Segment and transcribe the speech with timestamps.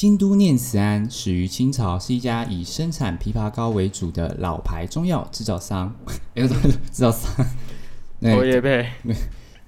[0.00, 5.94] 京都念慈庵始于清朝，是一家以生产枇杷膏为主的老牌中药制造商。
[6.34, 6.54] 哎，制
[6.90, 7.30] 造商。
[8.22, 8.86] 我也配。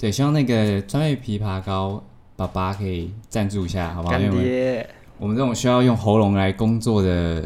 [0.00, 2.02] 对，希望那个专业枇杷膏
[2.34, 4.12] 爸爸可以赞助一下，好不好？
[4.12, 4.30] 干爹。
[4.30, 4.86] 因为
[5.18, 7.42] 我们这种需要用喉咙来工作的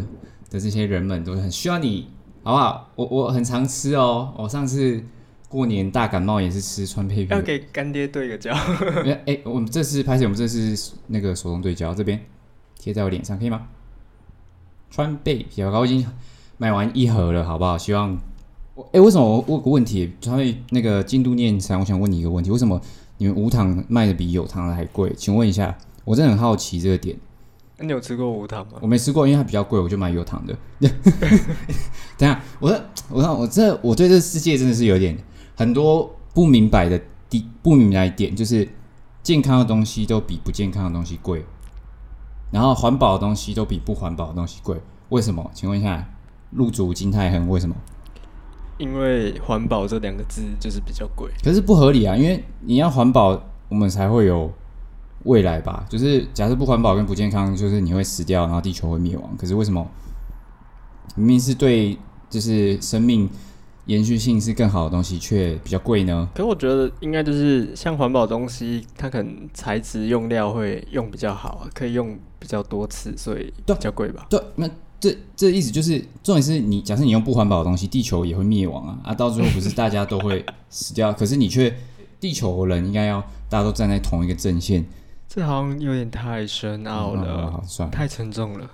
[0.49, 2.09] 的这些人们，都很需要你，
[2.45, 2.89] 好不好？
[2.95, 4.33] 我我很常吃哦。
[4.39, 5.03] 我上次
[5.49, 7.35] 过年大感冒也是吃川贝枇杷。
[7.35, 8.55] 要给干爹对个焦。
[9.27, 12.25] 哎，我们这次拍摄，我们这次那个手动对焦，这边
[12.87, 13.67] 贴在我脸上可以吗？
[14.93, 16.07] 川贝枇杷膏已经
[16.57, 17.77] 买完一盒了，好不好？
[17.77, 18.17] 希望
[18.77, 18.89] 我。
[18.93, 20.13] 哎，为什么我问个问题？
[20.21, 22.81] 川贝那个京都念慈，我想问你一个问题：为什么
[23.19, 25.13] 你们无糖卖的比有糖的还贵？
[25.17, 27.17] 请问一下，我真的很好奇这个点。
[27.79, 28.75] 那你有吃过无糖吗？
[28.81, 30.57] 我没吃过，因为它比较贵，我就买有糖的。
[32.17, 35.19] 等下，我说，我说，我这我对这个世界真的是有点
[35.57, 36.97] 很多不明白的
[37.29, 38.69] 地不明白的点，就是
[39.25, 41.45] 健康的东西都比不健康的东西贵，
[42.51, 44.77] 然后环保的东西都比不环保的东西贵，
[45.09, 45.51] 为什么？
[45.53, 46.09] 请问一下，
[46.51, 47.75] 入主金泰亨为什么？
[48.79, 52.15] 因为环保这两个字就是比较贵，可是不合理啊！
[52.15, 54.53] 因为你要环保，我们才会有
[55.25, 55.87] 未来吧？
[55.89, 59.35] 就是假设不环保跟不健康，就是你会死掉，然后地球会灭亡。
[59.39, 59.87] 可是为什么
[61.15, 63.27] 明明是对，就是生命
[63.87, 66.29] 延续性是更好的东西，却比较贵呢？
[66.35, 74.25] 可是我觉得应该就是像环保东西，它可能材质用料会用比较好，可以用比较多次，所以比较贵吧？
[74.31, 74.71] 对，那。
[74.99, 78.99] 这这意思就是，重点是你假设你用不环保的东西，地球也会灭亡啊！
[79.05, 81.73] 啊，到最后不是大家都会死掉，可是你却
[82.19, 84.87] 地球人应该要大家都站在同一个阵线。
[85.29, 88.67] 这好像有点太深奥了，嗯、好好算了，太沉重了。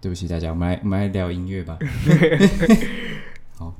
[0.00, 1.76] 对不起大家，我们来我们来聊音乐吧。
[3.58, 3.74] 好，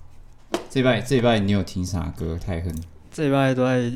[0.69, 2.37] 这礼拜这礼拜你有听啥歌？
[2.45, 2.75] 太狠！
[3.13, 3.91] 这礼拜都在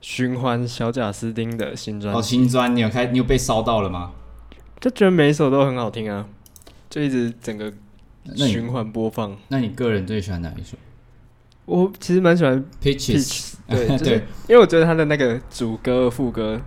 [0.00, 2.18] 循环小贾斯汀的新专辑。
[2.18, 3.06] 哦，新专你有开？
[3.06, 4.10] 你有被烧到了吗？
[4.80, 6.26] 就觉得每一首都很好听啊。
[6.88, 7.72] 就一直整个
[8.34, 9.36] 循环播放。
[9.48, 10.76] 那你个人最喜欢哪一首？
[11.66, 14.14] 我其实蛮喜欢 Peaches，对， 对，
[14.48, 16.60] 因为我觉得他的那个主歌、副歌，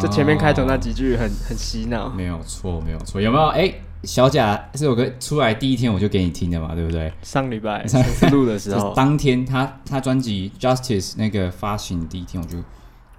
[0.00, 2.08] 就前面开头那几句很很洗脑。
[2.08, 3.20] 没有错，没有错。
[3.20, 3.48] 有没有？
[3.48, 7.12] 哎、欸，小贾这首歌出来第一天我就给你听的嘛，对不对？
[7.20, 7.84] 上礼拜
[8.32, 12.56] 录的时候， 当天他他专辑 Justice 那个发行第一天，我就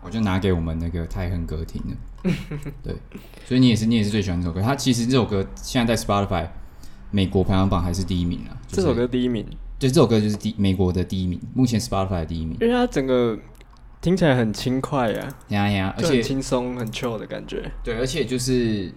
[0.03, 2.33] 我就拿给我们那个泰亨哥听了。
[2.83, 2.95] 对，
[3.45, 4.61] 所以你也是，你也是最喜欢这首歌。
[4.61, 6.47] 他其实这首歌现在在 Spotify
[7.09, 8.57] 美国排行榜还是第一名啊。
[8.67, 9.45] 就是、这首歌第一名，
[9.79, 12.57] 对，这首歌就是第美国的第一名，目前 Spotify 的第一名。
[12.61, 13.37] 因为它整个
[14.01, 17.71] 听起来很轻快呀，呀呀，而且轻松很 chill 的感觉。
[17.83, 18.91] 对，而且就是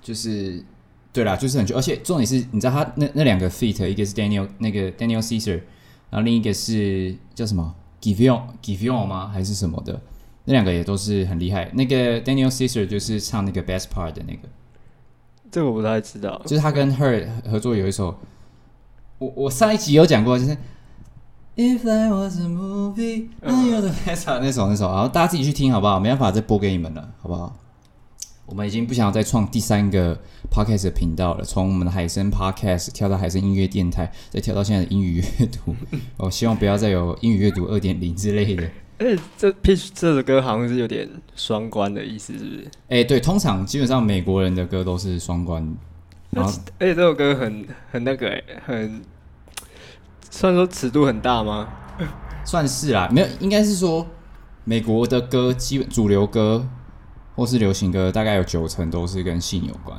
[0.00, 0.64] 就是
[1.12, 1.76] 对啦，就是很 chill。
[1.76, 5.60] 而且重点是，你知道他那那两个 feat，一个是 Daniel 那个 Daniel Caesar，
[6.10, 9.28] 然后另一个是叫什么 Giveon Giveon 吗？
[9.32, 10.00] 还是什么的？
[10.48, 11.70] 那两个也都是很厉害。
[11.74, 14.48] 那个 Daniel Caesar 就是唱那个 Best Part 的那个，
[15.50, 16.40] 这个我不太知道。
[16.46, 18.18] 就是他跟 Her 合作有一首，
[19.18, 20.56] 我我上一集有讲过，就是
[21.54, 26.00] If I Was a Movie，嗯，You're the Best Part 那首那首，然后大家自己去听好不好？
[26.00, 27.54] 没办法再播给你们了，好不好？
[28.46, 30.18] 我们已经不想要再创第三个
[30.50, 35.76] Podcast 的频道了，从我们的海声 Podcast 跳到海声音乐电台，再跳到现在的英语阅读。
[36.16, 38.66] 我希望不要再有英语阅读二点零之类的。
[38.98, 42.70] 哎，这 Peach 这首歌好像是有点双关的意思，是不是？
[42.88, 45.76] 哎，对，通常基本上美国人的歌都是双关。
[46.30, 46.50] 然后，
[46.80, 49.00] 而且这首歌很很那个，哎，很，
[50.28, 51.68] 虽然说尺度很大吗？
[52.44, 54.04] 算是啦，没有，应该是说
[54.64, 56.66] 美国的歌，基本主流歌
[57.36, 59.96] 或是流行歌，大概有九成都是跟性有关。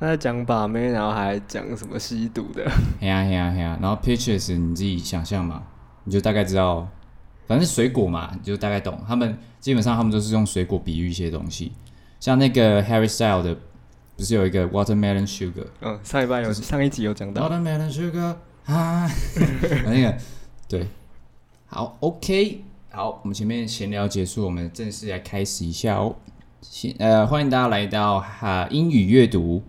[0.00, 2.64] 他在讲把妹，然后还讲什么吸毒的？
[3.00, 3.78] 嘿呀嘿呀嘿呀！
[3.82, 5.62] 然后 Peaches 你自己想象嘛，
[6.04, 6.88] 你就大概知道。
[7.52, 8.98] 反正水果嘛，你就大概懂。
[9.06, 11.70] 他们基本上他们都是用水果比喻一些东西，
[12.18, 13.54] 像那个 Harry Styles 的，
[14.16, 15.66] 不是有一个 Watermelon Sugar？
[15.82, 19.06] 嗯，上一半有、就是、上一集有讲到 Watermelon Sugar 啊，
[19.84, 20.16] 那个
[20.66, 20.86] 对，
[21.66, 26.16] 好 OK，好，我们前面闲聊结束，我们正式来开始一下哦。
[26.62, 29.62] 先呃，欢迎大家来到哈英语阅读，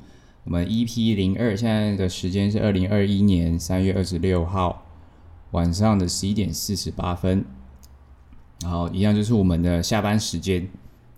[0.45, 4.85] 我们 EP 零二，现在的时间是二零二一年三月二十六号
[5.51, 7.43] 晚上的十一点四十八分。
[8.63, 10.67] 然后一样就是我们的下班时间，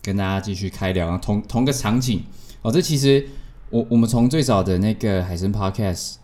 [0.02, 2.24] 跟大家继续开聊，同同个场景
[2.64, 2.72] 哦。
[2.72, 3.26] 这其实
[3.70, 6.16] 我我们从最早的那个海参 Podcast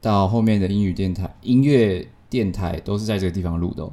[0.00, 3.92] 到后面的英语电台、音乐电台，都是在这个地方录的哦，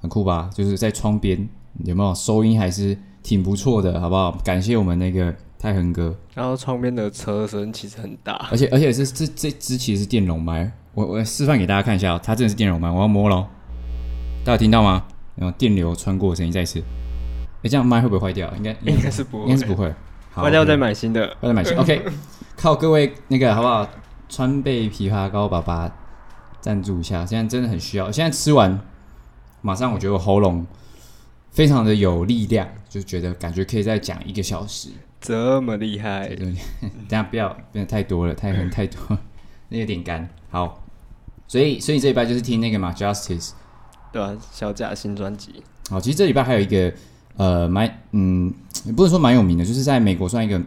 [0.00, 0.48] 很酷吧？
[0.54, 1.48] 就是在窗边，
[1.84, 4.32] 有没有收音还是挺不错的，好不好？
[4.44, 6.16] 感谢我们那个泰恒哥。
[6.34, 13.48] 然后窗边的车声其实很大，而且而且是这这支其实是电容麦，我我示范给大家看一下哦，它真的是电容麦，我要摸了，
[14.44, 15.04] 大家听到吗？
[15.40, 16.80] 然后电流穿过的声音再次，
[17.62, 18.52] 哎，这样麦会不会坏掉？
[18.58, 19.92] 应该 应该是不会，应该是不会。
[20.34, 21.74] 坏掉再买新的，坏掉买新。
[21.80, 22.04] OK，
[22.56, 23.88] 靠各位那个好不好？
[24.28, 25.90] 川贝枇杷膏爸爸
[26.60, 28.12] 赞助一下，现在真的很需要。
[28.12, 28.78] 现在吃完，
[29.62, 30.64] 马上我觉得我喉咙
[31.50, 34.90] 非常的有力量，就觉得感觉可以再讲一个小时。
[35.20, 36.28] 这么厉害？
[36.28, 36.54] 对，对，
[37.08, 39.18] 等下不要变得太多了，太很太多，
[39.70, 40.28] 那有点干。
[40.50, 40.84] 好，
[41.48, 43.50] 所以所以这一拜就是听那个嘛，Justice，
[44.12, 45.62] 对啊，小贾新专辑。
[45.88, 46.92] 好，其实这礼拜还有一个
[47.36, 48.52] 呃，蛮嗯，
[48.84, 50.60] 也不能说蛮有名的，就是在美国算一个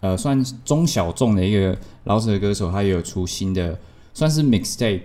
[0.00, 3.78] 呃，算中小众的一个饶舌歌手，他也有出新的，
[4.14, 5.02] 算是 mixtape，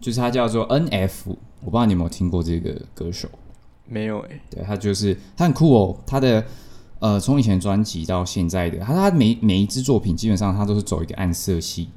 [0.00, 3.28] 就是他叫做 NF，我不知道你有没有听过这个歌手？
[3.86, 6.44] 没有诶、欸，对，他就是他很酷哦，他的。
[7.02, 11.88] 呃，从以前专辑到现在的，他他每每一支作品基本上他都是走一个暗色系，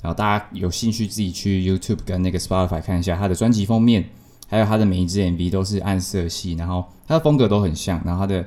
[0.00, 4.08] 然后大家有兴趣自己去 YouTube 跟那个 Spotify 看一下他的专辑封面，
[4.48, 8.46] 还有他的每一支 MV 都是暗色系，然后他的风格都很像，然后他的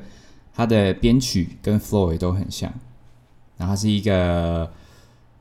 [0.54, 2.72] 他的编曲跟 flow 也都很像，
[3.58, 4.72] 然后他是一个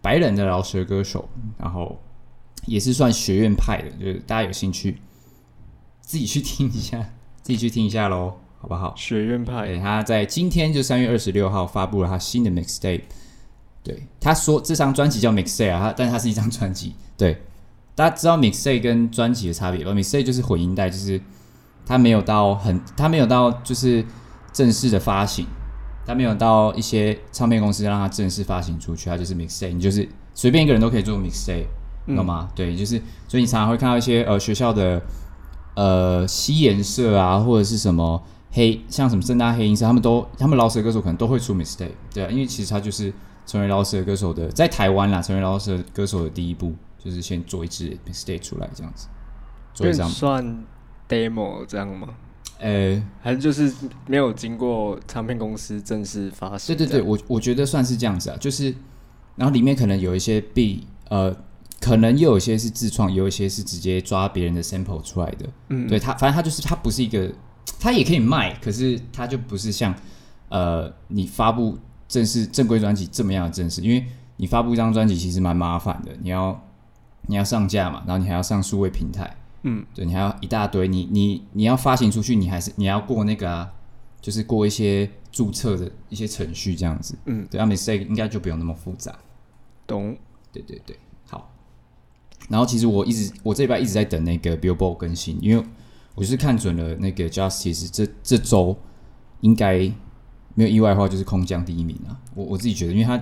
[0.01, 2.01] 白人的饶舌歌手，然后
[2.67, 4.99] 也是算学院派的，就是大家有兴趣
[6.01, 6.99] 自己去听一下，
[7.43, 8.35] 自己去听一下喽。
[8.59, 8.95] 好不好？
[8.97, 13.03] 学院派，对，他在今天就三月二十六号发布了他新的 mixtape。
[13.83, 16.95] 对，他说这张专辑叫 mixtape 啊，他但是它是一张专辑。
[17.19, 17.41] 对，
[17.97, 21.21] 大家知道 mixtape 跟专辑的差别吧？mixtape 就是混音带，就是
[21.85, 24.05] 它没有到很，它没有到就是
[24.53, 25.45] 正式的发行，
[26.07, 31.67] 它没有到一些唱片公司让它正式发行出去，它就是 mixtape，你就是随便一个人都可以做 mixtape，
[32.15, 32.49] 懂吗？
[32.55, 35.03] 对，就是所以你常常会看到一些呃学校的
[35.75, 38.23] 呃西颜社啊，或者是什么。
[38.53, 43.13] 黑像什么正大黑音社，他们都他们饶舌歌手可能都会出 mixtape，对啊，因为其实他就是
[43.45, 46.73] 成为饶舌歌手的，在台湾啦，成为饶舌歌手的第一步
[47.07, 49.07] 就是先做一支 mixtape 出来这样子，
[49.73, 50.65] 做一张算
[51.09, 52.09] demo 这样吗？
[52.59, 53.73] 呃、欸，还是就是
[54.07, 56.75] 没有经过唱片公司正式发行？
[56.77, 58.75] 对对对，我我觉得算是这样子啊，就是
[59.37, 61.35] 然后里面可能有一些 B 呃，
[61.81, 67.33] 可能又有一些是自创，有一些是直接抓别人的 sample 出来的，嗯，对他，反正他就是他不是一个。
[67.81, 69.95] 他也可以卖，可是他就不是像，
[70.49, 71.77] 呃，你发布
[72.09, 74.05] 正式正规专辑这么样的正式，因为
[74.37, 76.59] 你发布一张专辑其实蛮麻烦的，你要
[77.27, 83.73] 你要上架嘛，然后你还要上数位平台，嗯，对，你还要一大堆，你你你要发行出去，你还是你要过那个啊，
[84.21, 89.15] 就是过一些注册的一些程序这样子，嗯，对，mixtape 应该就不用那么复杂，
[89.87, 90.17] 懂？
[90.53, 91.53] 对对对，好。
[92.49, 95.65] 然后其实我一直我这礼拜一直在等那个 Billboard 更新，因为。
[96.19, 98.75] 我就是看准了那个 Justice，这这周
[99.43, 99.81] 应该
[100.55, 102.17] 没有意外的话，就是空降第一名啊！
[102.35, 103.19] 我我自己觉得，因为他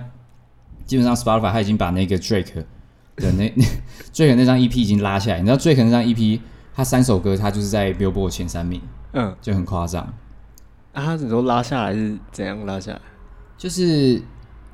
[0.85, 2.63] 基本上 Spotify 他已经把那个 Drake
[3.17, 3.63] 的那 那
[4.13, 6.39] Drake 那张 EP 已经拉下来，你知道 Drake 那张 EP
[6.73, 8.81] 他三首歌他就是在 Billboard 前三名，
[9.13, 10.03] 嗯，就很夸张。
[10.93, 13.01] 啊，他只说拉下来是怎样拉下来？
[13.57, 14.17] 就是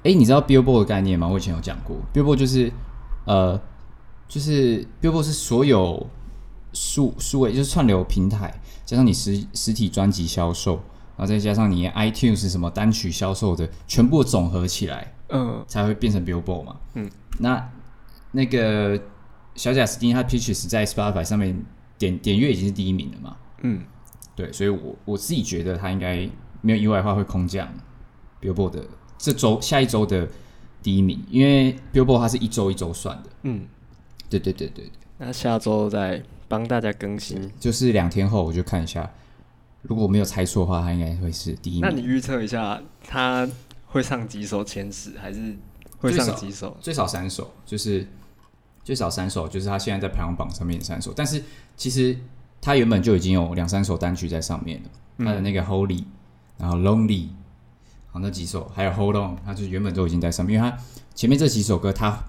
[0.03, 1.27] 哎、欸，你知道 Billboard 的概念吗？
[1.27, 2.71] 我以前有讲过，Billboard 就是
[3.25, 3.59] 呃，
[4.27, 6.07] 就是 Billboard 是所有。
[6.73, 8.49] 数数位就是串流平台，
[8.85, 10.75] 加上你实实体专辑销售，
[11.17, 16.77] 然后再加上你 iTunes 什么单曲销售的，全部总合起来，嗯，才会变成 Billboard 嘛。
[16.93, 17.69] 嗯，那
[18.31, 18.99] 那个
[19.55, 21.63] 小贾斯汀他 Peaches 在 Spotify 上面
[21.97, 23.37] 点点阅已经是第一名了嘛。
[23.61, 23.83] 嗯，
[24.35, 26.29] 对，所以我我自己觉得他应该
[26.61, 27.67] 没有意外的话会空降
[28.41, 28.85] Billboard 的
[29.17, 30.27] 这周下一周的
[30.81, 33.29] 第一名，因为 Billboard 它是一周一周算的。
[33.43, 33.67] 嗯，
[34.29, 36.23] 对对对对对，那下周再。
[36.51, 39.09] 帮大家更新，就是两天后我就看一下，
[39.83, 41.81] 如果我没有猜错的话，他应该会是第一名。
[41.81, 43.47] 那你预测一下，他
[43.85, 45.55] 会上几首前十，还是
[45.99, 46.75] 会上几首？
[46.81, 48.05] 最少三首，就是
[48.83, 51.13] 最少三首，就是他现在在排行榜上面的三首。
[51.15, 51.43] 但是
[51.75, 52.17] 其实
[52.59, 56.03] 他原本就已经有两三首单曲在上面了，他的那个 Holy，
[56.57, 57.27] 然后 Lonely，
[58.11, 60.55] 好那几首，还有 Hold On，他就原本都已经在上面。
[60.55, 60.77] 因为他
[61.15, 62.25] 前面这几首歌，他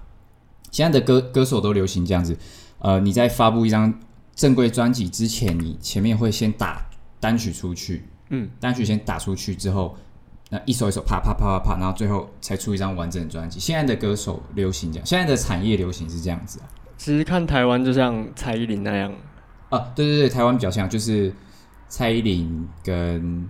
[0.71, 2.37] 现在的歌歌手都流行这样子，
[2.79, 3.93] 呃，你在发布一张。
[4.35, 6.83] 正规专辑之前，你前面会先打
[7.19, 9.95] 单曲出去，嗯，单曲先打出去之后，
[10.53, 13.59] 那一首一首啪啪啪啪啪，然后最后才出一张完整的专辑。
[13.59, 16.69] 现在的歌手流行这样，现在的产业流行是这样子啊。
[16.95, 19.11] 其实看台湾就像蔡依林那样，
[19.69, 21.33] 啊，对对对，台湾比较像，就是
[21.87, 23.49] 蔡依林跟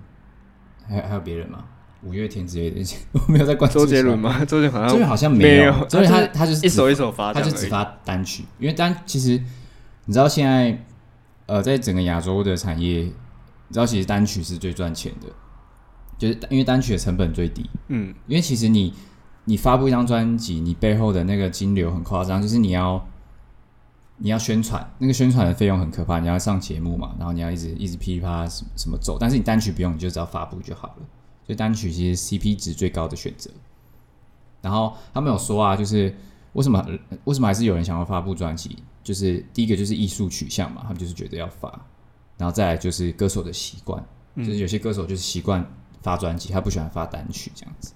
[0.88, 1.65] 还有还有别人吗？
[2.03, 2.81] 五月天之类的，
[3.12, 3.79] 我没有在关注。
[3.79, 4.45] 周杰伦吗？
[4.45, 9.41] 周杰伦好像周杰伦好像没有，周杰伦他他，他就是一首一首发，他就只发单曲，因为单其实。
[10.05, 10.86] 你知道现在，
[11.45, 13.13] 呃，在整个亚洲的产业，你
[13.72, 15.27] 知道其实单曲是最赚钱的，
[16.17, 17.70] 就是因为单曲的成本最低。
[17.88, 18.93] 嗯，因为其实你
[19.46, 23.05] 你发布一张专辑，你背后的那个金流很夸张，就是你要
[24.17, 30.96] 你要宣传，那个宣传的费用很可怕，你要上节目嘛，然后你要一直一直噼里啪啦什么什么走，但是你单曲不用，你就只要发布就好了。
[31.46, 33.51] 所以单曲其实 CP 值最高的选择。
[34.62, 36.15] 然后他们有说啊，就是
[36.53, 36.86] 为什么
[37.25, 38.77] 为什么还是有人想要发布专辑？
[39.03, 41.67] 就是第一个就是艺术取向嘛，他们就是觉得要发，
[42.38, 44.01] 然后再来就是歌手的习惯，
[44.36, 45.70] 嗯、就是有些歌手就是习惯
[46.03, 47.93] 发专辑，他不喜欢发单曲这样子。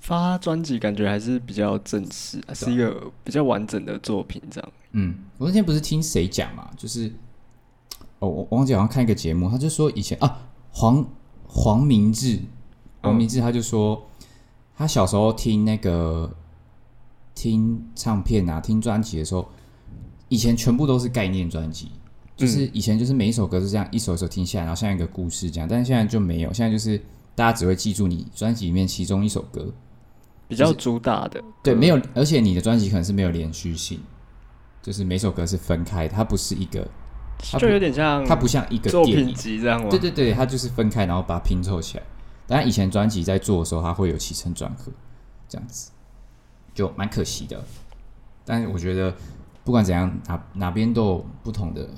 [0.00, 4.72] 发专辑感觉还是比较正式，啊，是一个比较完整的作品这样。
[4.90, 7.12] 嗯，我那天不是听谁讲嘛，就是
[8.18, 11.06] 哦，我忘记好像看一个节目，他就说以前啊，黄
[11.46, 12.40] 黄明志，
[13.00, 13.94] 黄明志他就说。
[13.94, 14.02] 嗯
[14.74, 16.28] 他小时候听那个
[17.34, 19.46] 听唱片啊，听专辑的时候，
[20.28, 21.92] 以前全部都是概念专辑，
[22.36, 25.68] 就是以前就是每一首歌是这样一首一首听下来，然后像一个故事这样。
[25.68, 27.00] 但是现在就没有，现在就是
[27.34, 29.72] 大家只会记住你专辑里面其中一首歌，
[30.48, 31.42] 比较主打的。
[31.62, 34.00] 对，没有，而且你的专辑可能是没有连续性，
[34.82, 36.86] 就是每首歌是分开的，它不是一个，
[37.38, 39.88] 它就有点像它不像一个作品集这样吗？
[39.88, 42.04] 对对对，它就是分开，然后把它拼凑起来。
[42.46, 44.92] 但以前专辑在做的时候，它会有起承转合，
[45.48, 45.90] 这样子
[46.74, 47.64] 就蛮可惜的。
[48.44, 49.14] 但是我觉得
[49.64, 51.88] 不管怎样，哪哪边都有不同的。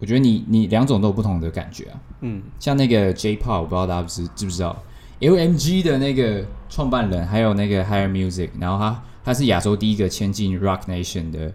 [0.00, 2.00] 我觉得你你两种都有不同的感觉啊。
[2.22, 4.82] 嗯，像那个 J-Pop，我不知道大家知知不知道
[5.20, 11.52] ，LMG 的那个创办人，还有那个 Higher Music，然后他他是亚洲第一个签进 Rock Nation 的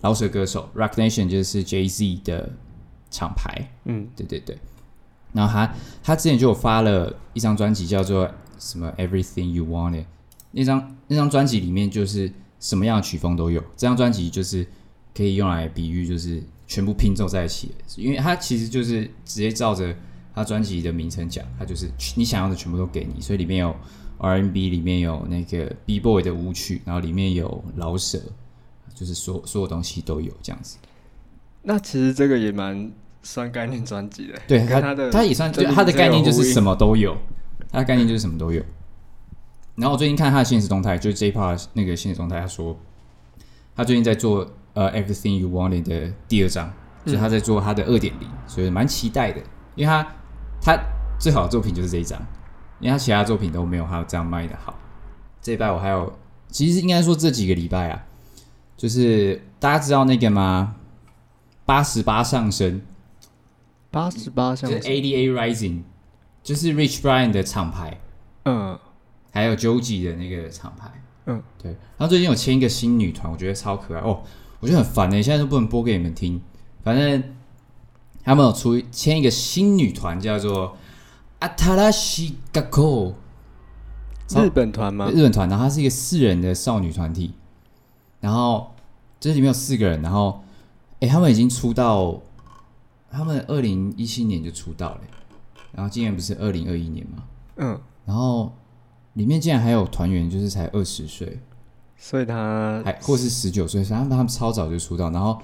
[0.00, 0.68] 饶舌歌手。
[0.76, 2.52] ，Rock Nation 就是 Jay-Z 的
[3.10, 3.70] 厂牌。
[3.84, 4.58] 嗯，对对对。
[5.32, 10.04] 然后他他之前就有发了一张专辑，叫做什么 Everything You Wanted。
[10.50, 13.58] 那张那张专辑里面就是什么样的曲风都有。
[13.76, 14.66] 这张专辑就是
[15.14, 19.94] 可以用来比喻，就是全部拼凑在一起，因为它其实就是直接照着
[20.34, 23.20] 他专辑的名称讲，它就是你想要的全部都给你。
[23.20, 23.76] 所以里面有
[24.18, 28.18] R&B，里面有那个 B-Boy 的舞曲，然后里面有老舍，
[28.94, 30.78] 就是所所有东西都有这样子。
[31.62, 32.90] 那其实这个也蛮。
[33.24, 37.16] 算概念专辑的，对他，他的他也算，就他的概念就是什么都有，
[37.70, 38.60] 他的概念就是什么都有。
[39.76, 42.76] 然后我最近看他的现实动态，就是 J-Pop 那个现实动态，他说
[43.76, 46.72] 他最近在做呃《Everything You Wanted》的第二章，
[47.04, 49.40] 就是他在做他的二点零，所以蛮期待的。
[49.74, 50.06] 因为他
[50.60, 50.78] 他
[51.18, 52.20] 最好的作品就是这一张，
[52.80, 54.78] 因为他其他作品都没有他这样卖的好。
[55.40, 56.12] 这一拜我还有，
[56.48, 58.04] 其实应该说这几个礼拜啊，
[58.76, 60.76] 就是大家知道那个吗？
[61.64, 62.82] 八十八上升。
[63.90, 65.82] 八十八像是 ADA Rising，
[66.42, 68.00] 就是 Rich Brian 的厂牌，
[68.44, 68.78] 嗯，
[69.30, 70.90] 还有 Joji 的那个厂牌，
[71.26, 71.76] 嗯，对。
[71.98, 74.22] 他最近有签一个新女团，我觉得超可爱哦，
[74.62, 76.40] 我觉得很烦呢，现在都不能播给你们听。
[76.82, 77.22] 反正
[78.22, 80.76] 他们有出签一个新女团，叫做
[81.40, 83.14] Atarashi Gakkou，
[84.30, 85.10] 日本团吗？
[85.10, 87.34] 日本团，然后它是一个四人的少女团体，
[88.20, 88.72] 然后
[89.18, 90.42] 这里面有四个人，然后
[91.00, 92.22] 哎，他们已经出道。
[93.14, 95.00] 他们二零一七年就出道了，
[95.72, 97.24] 然后今年不是二零二一年吗？
[97.56, 98.50] 嗯，然后
[99.12, 101.38] 里面竟然还有团员，就是才二十岁，
[102.04, 105.40] 所以他还或是十九岁，所以他们他们超早就出道，然后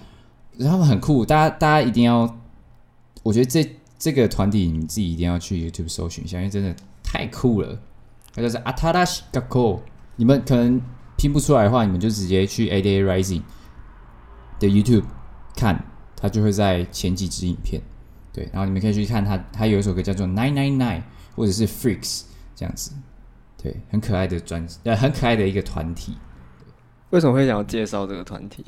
[0.58, 2.36] 他们很酷，大家大家一定要，
[3.22, 6.74] 我觉得这这个团体你自己一定要去 YouTube 搜寻一下，因为真的
[7.04, 7.78] 太酷了。
[8.34, 9.78] 他就是 Atarashi Gakko，
[10.16, 10.82] 你们可能
[11.16, 13.42] 拼不出来的话，你们就直接去 A Day Rising
[14.58, 15.04] 的 YouTube
[15.56, 15.84] 看。
[16.20, 17.80] 他就会在前几支影片，
[18.32, 21.02] 对，然后你们可以去看他，他有一首歌叫做 Nine Nine Nine，
[21.36, 22.22] 或者是 Freaks
[22.56, 22.90] 这样子，
[23.62, 26.16] 对，很可爱的专辑，呃，很可爱的一个团体。
[27.10, 28.64] 为什么会想要介绍这个团体？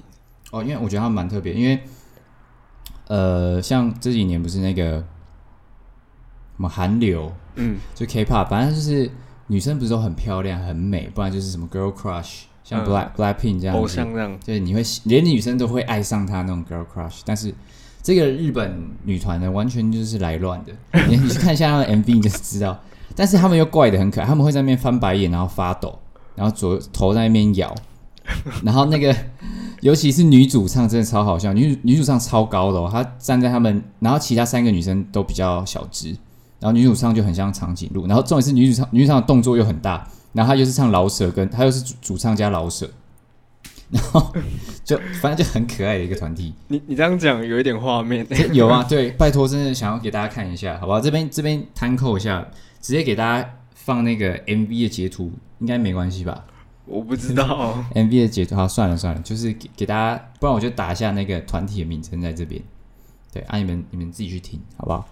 [0.51, 1.81] 哦，因为我觉得他们蛮特别，因为
[3.09, 5.05] 呃，像这几年不是那个什
[6.57, 9.11] 么韩流，嗯，就 K-pop，反正就是
[9.47, 12.43] 女生不是都很漂亮、很美，不然就是什么 Girl Crush。
[12.63, 17.23] 像 Black、嗯、Blackpink 这样子，偶像这样，就是你会连女生都会爱上她那种 girl crush。
[17.25, 17.53] 但是
[18.01, 20.73] 这个日本女团呢，完全就是来乱的。
[21.09, 22.79] 你 你去看一下他们的 MV，你就知道。
[23.17, 25.99] 但是他们又怪的很可爱，他们会在那边翻白眼，然后发抖，
[26.37, 27.75] 然后左头在那边摇。
[28.65, 29.15] 然后那个，
[29.81, 31.53] 尤其是女主唱，真的超好笑。
[31.53, 36.09] 女女主唱超高的哦，她站在他们，然后其他三个女生都比较小只，
[36.59, 38.07] 然后女主唱就很像长颈鹿。
[38.07, 40.07] 然后重点是女主唱，女主唱的动作又很大。
[40.33, 42.89] 然后她又是唱老舍，跟她又是主主唱加老舍，
[43.91, 44.33] 然后
[44.85, 46.55] 就反正就很可爱的一个团体。
[46.69, 51.01] 你你这样讲有一点画面，有啊，对，拜托，真的想要给大家看一下，好不好？
[51.01, 52.47] 这边这边摊扣一下，
[52.81, 56.45] 直接给大家放那个 MV 的截图，应该没关系吧？
[56.91, 62.61] 我不知道 MV 的截图，好，算了算了，就是给给大家，不然我就打一下那个团体的名称在这边。
[63.33, 65.09] 对，啊，你们你们自己去听，好不好？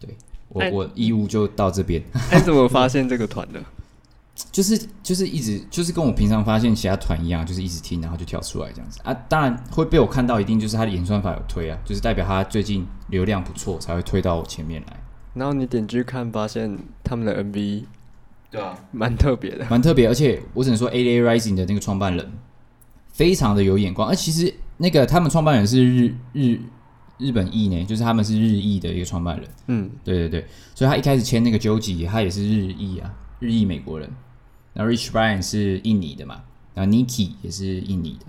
[0.00, 0.16] 对
[0.48, 2.02] 我我义务就到这边。
[2.32, 3.62] 你 怎么发现这个团的？
[4.50, 9.14] 就是就是一直就是跟我平常发现其他团一样，就是一直听，然后就跳出来这样子啊。
[9.28, 14.96] 当然会被我看到，一定就是他的演算法有推啊，就是代表他最近流量不错，才会推到我前面来。
[15.34, 17.84] 然后你点进去看，发现他们的 MV，
[18.54, 20.06] 对啊，蛮特别的，蛮特别。
[20.06, 22.32] 而且我只能说，A A Rising 的那个创办人
[23.12, 24.08] 非常的有眼光。
[24.08, 26.60] 而其实那个他们创办人是日日
[27.18, 29.48] 日本裔呢，就是他们是日裔的一个创办人。
[29.66, 34.08] 嗯，对对对，所以他一开始签那个 Joji，他也是日裔啊，日裔美国人。
[34.72, 36.42] 然后 Rich Brian 是印尼的嘛，
[36.74, 38.26] 然后 Niki 也是印尼的。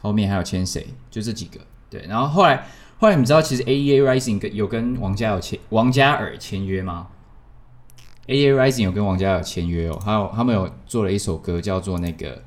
[0.00, 0.88] 后面还有签谁？
[1.08, 1.60] 就这几个。
[1.88, 2.66] 对，然后后来。
[2.98, 7.08] 后来你知道，其实 A E A Rising 跟有跟王嘉尔签王嘉尔签约吗
[8.26, 12.42] ？88 Rising 有跟王嘉尔签约哦，还有他们有做了一首歌，叫做那个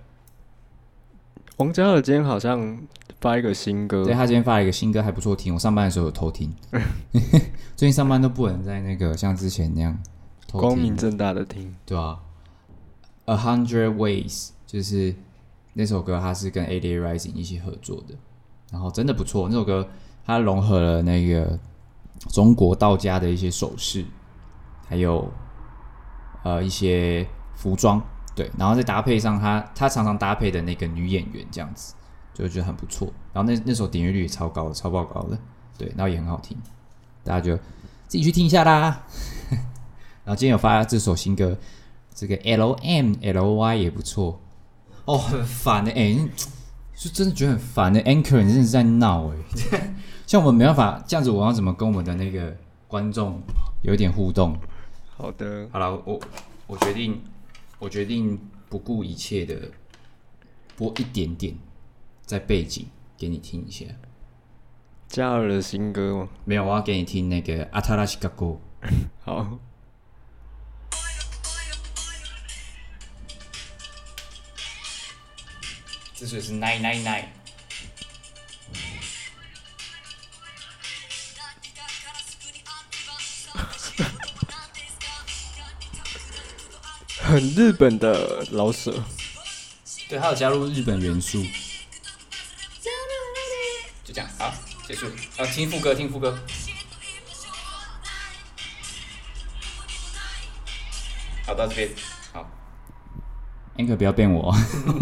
[1.57, 2.77] 王嘉尔今天好像
[3.21, 5.53] 发一个新歌，对，他今天发了一个新歌，还不错听。
[5.53, 6.53] 我上班的时候有偷听，
[7.75, 9.97] 最近上班都不能在那个像之前那样
[10.51, 12.19] 光明正大的听，对啊。
[13.25, 15.15] A Hundred Ways 就是
[15.73, 16.79] 那首歌，他是跟 A.
[16.79, 16.99] A.
[16.99, 18.15] Rising 一起合作的，
[18.71, 19.87] 然后真的不错，那首歌。
[20.27, 21.59] 它融合了那个
[22.31, 24.03] 中国道家的一些手势，
[24.87, 25.31] 还有
[26.45, 27.99] 呃一些服装，
[28.35, 31.95] 对，然后再搭配上他他常常搭配的那个女演员，这样子
[32.35, 33.11] 就觉得很不错。
[33.33, 35.37] 然后那那首点阅率也超高的，超爆高的，
[35.75, 36.55] 对，然后也很好听，
[37.23, 37.57] 大家就
[38.07, 39.03] 自己去听一下啦。
[40.23, 41.57] 然后今天有发这首新歌，
[42.13, 44.39] 这个 L M L Y 也不错
[45.05, 46.29] 哦，很烦的、欸，哎、
[46.95, 49.35] 就真的觉得很烦的、，Anchor 你真的是在闹哎、
[50.27, 52.55] 像我们没办法这样子，我要怎么跟我们的那个
[52.87, 53.41] 观众
[53.81, 54.55] 有一点互动？
[55.17, 56.19] 好的，好了，我
[56.67, 57.21] 我决定，
[57.79, 59.71] 我决定不顾一切的
[60.75, 61.55] 播一点点
[62.25, 63.85] 在背景给你听一下。
[65.07, 66.29] 加尔的新歌吗？
[66.43, 68.45] 没有，我要给你听那个《阿塔拉西卡歌》。
[69.23, 69.57] 好，
[76.13, 77.25] 这首是 Nine Nine Nine。
[87.35, 89.03] 很日本的老舍，
[90.07, 91.43] 对，还有加入日本元素。
[94.05, 94.53] 就这样，好，
[94.87, 95.07] 结束。
[95.35, 96.39] 啊，听副歌，听副歌。
[101.45, 101.89] 好，到这边，
[102.31, 102.49] 好。
[103.75, 104.55] Anchor 不要变我。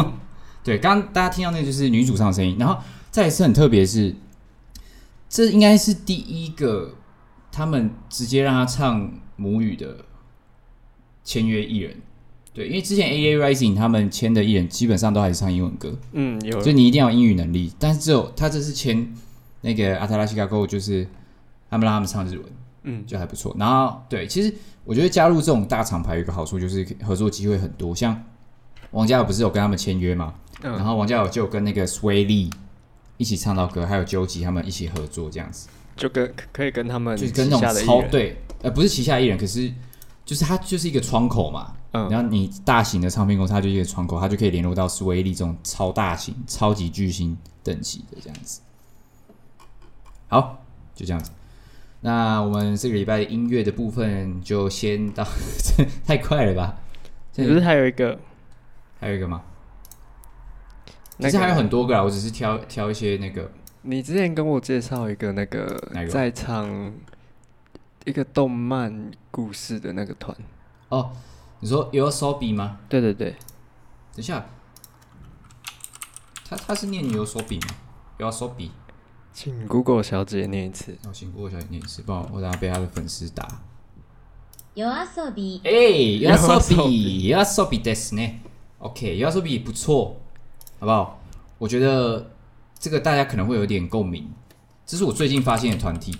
[0.65, 4.15] 对，刚刚大家听到那个就是女主唱的声音，然后再一次很特别是，
[5.29, 6.95] 这应该是第一个
[7.51, 10.05] 他们直接让他唱母语的
[11.23, 12.01] 签约艺人。
[12.53, 17.73] 对，因为之前 A A Rising 他们签的艺人基本上都还是唱英文歌，嗯，有，所以你一定要有英语能力。
[17.79, 19.11] 但是只有他这次签
[19.61, 21.07] 那个阿特拉西卡 Go，，就是
[21.69, 22.45] 他们让他们唱日文，
[22.83, 23.55] 嗯，就还不错。
[23.57, 24.53] 然后对，其实
[24.85, 27.95] 我觉得加入这种大厂牌有一个好处，就是合作机会很多。
[27.95, 28.23] 像
[28.91, 32.51] 王嘉尔不是有跟他们签约嘛，嗯，然后王嘉尔就有跟那个 Sway Lee
[33.17, 39.71] 一起唱到歌，还有 Joji 他们一起合作这样子，就跟可以跟他们就是跟那种超对，呃，不是旗下艺人，可是
[40.25, 41.73] 就是它就是一个窗口嘛。
[41.91, 48.61] 嗯，然后你大型的唱片公司，它就一个窗口，它就可以联络到斯威利这种超大型、超级巨星等级的这样子。
[50.27, 50.63] 好，
[50.95, 51.31] 就这样子。
[52.01, 55.23] 那我们这个礼拜的音乐的部分就先到，
[56.05, 56.77] 太快了吧？
[57.35, 58.19] 不是还有一个，
[58.99, 59.41] 还有一个吗？
[61.19, 63.49] 其实还有很多个啊，我只是挑挑一些那个。
[63.83, 66.91] 你之前跟我介绍一个那个在唱
[68.04, 70.36] 一个动漫故事的那个团
[70.88, 71.12] 哦。
[71.60, 72.78] 你说 YOASOBI 吗？
[72.88, 73.38] 对对对，等
[74.18, 74.46] 一下，
[76.48, 77.74] 他他是念 YOASOBI 吗？
[78.18, 78.70] YOASOBI，
[79.32, 80.96] 请 Google 小姐念一次。
[81.04, 83.60] 哦，请 Google 小姐念一次，不然我等下被他的粉丝打。
[84.76, 85.70] YOASOBI，哎，
[86.30, 88.38] YOASOBI，YOASOBI ですね。
[88.78, 90.20] OK，YOASOBI 不错，
[90.78, 91.18] 好不好？
[91.58, 92.30] 我觉得
[92.78, 94.30] 这个大家可能会有点共鸣，
[94.86, 96.16] 这是我最近发现的团体。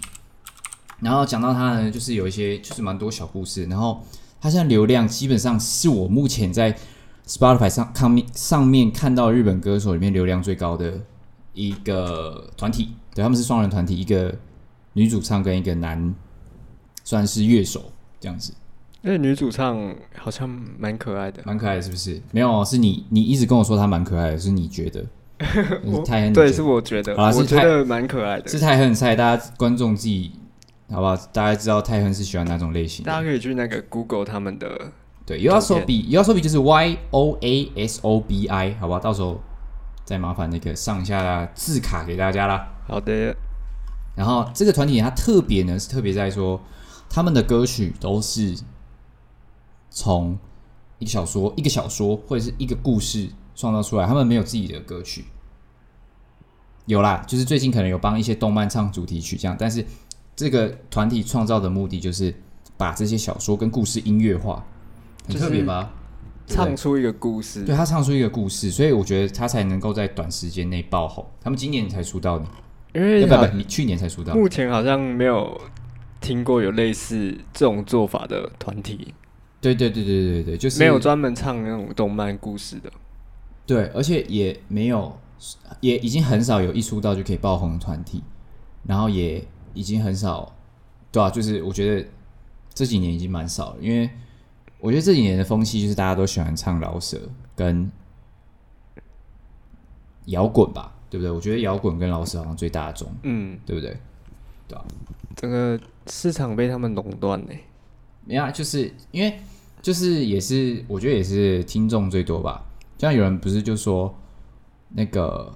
[1.04, 4.02] 然后讲到他呢，就是有一些就是蛮多小故事，然后。
[4.42, 6.76] 他现在流量基本上是我目前在
[7.26, 11.00] Spotify 上看面上面看到日本歌手里面流量最高的
[11.54, 14.36] 一个团体，对，他们是双人团体，一个
[14.92, 16.14] 女主唱跟一个男
[17.06, 17.86] 算是乐手
[18.20, 18.54] 这样子。
[19.02, 22.22] 那女主唱好像蛮可爱的，蛮可爱的，是不是？
[22.34, 25.06] 没有，是你你一直跟我说她蛮可爱的，是你觉得？
[26.06, 30.34] 太恨对，是我觉得，我觉得蛮可爱的，是太恨菜，大家观众自己。
[30.94, 31.18] 好不好？
[31.34, 33.04] 大家知道泰亨是喜欢哪种类型？
[33.04, 34.92] 大家可以去那个 Google 他们的
[35.26, 39.00] 对，YOASOBI，YOASOBI 就是 Y O A S O B I，好不好？
[39.00, 39.42] 到时候
[40.06, 42.76] 再麻烦那个上下字卡给大家啦。
[42.88, 43.36] 好的。
[44.16, 46.62] 然后这个团体它特别呢，是特别在说
[47.10, 48.56] 他们的歌曲都是
[49.90, 50.38] 从
[51.00, 55.26] 一个小说、一个小说或者是一个故事创造出来，他们没有自己的歌曲。
[56.86, 59.84] 有啦，就是最近可能有帮一些动漫唱主题曲这样，但是。
[60.36, 62.34] 这个团体创造的目的就是
[62.78, 64.66] 把这些小说跟故事音乐化，
[65.28, 65.92] 很特别吧？
[66.46, 71.26] 唱出一个故事，对，他唱出一个故事，所以我觉得他才能够在短时间内爆红。
[71.42, 72.46] 他们今年才出道的，
[72.94, 74.34] 因为不不，你去年才出道。
[74.36, 75.60] 目前好像没有
[76.20, 79.14] 听过有类似这种做法的团体。
[79.62, 82.92] 对对对对对对，就是没有专门唱那种动漫故事的。
[83.66, 85.18] 对，而且也没有，
[85.80, 88.22] 也已经很少有一出道就可以爆红的团体，
[88.86, 89.42] 然后也
[89.74, 90.56] 已经很少，
[91.12, 92.08] 对啊，就是我觉得
[92.74, 94.10] 这几年已经蛮少了，因为。
[94.80, 97.18] 我觉得这几年的风气就是大家都喜欢唱饶舌
[97.56, 97.90] 跟
[100.26, 101.32] 摇滚吧，对不对？
[101.32, 103.98] 我觉得摇滚跟饶舌好像最大众，嗯，对不对？
[104.68, 104.84] 对啊，
[105.38, 107.54] 整个市场被他们垄断呢。
[108.26, 109.40] 没啊，就是因为
[109.82, 112.66] 就是也是我觉得也是听众最多吧。
[112.98, 114.14] 像有人不是就说
[114.90, 115.50] 那个，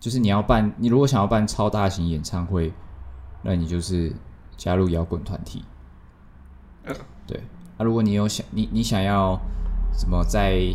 [0.00, 2.72] 就是你要办，你如果想要办超大型演唱会，
[3.42, 4.12] 那你就是
[4.56, 5.64] 加入摇滚团体，
[7.26, 7.40] 对。
[7.78, 9.38] 啊，如果你有想你你想要
[9.92, 10.72] 什么在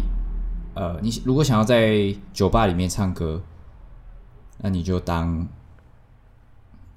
[0.75, 3.41] 呃，你如果想要在酒吧里面唱歌，
[4.59, 5.47] 那你就当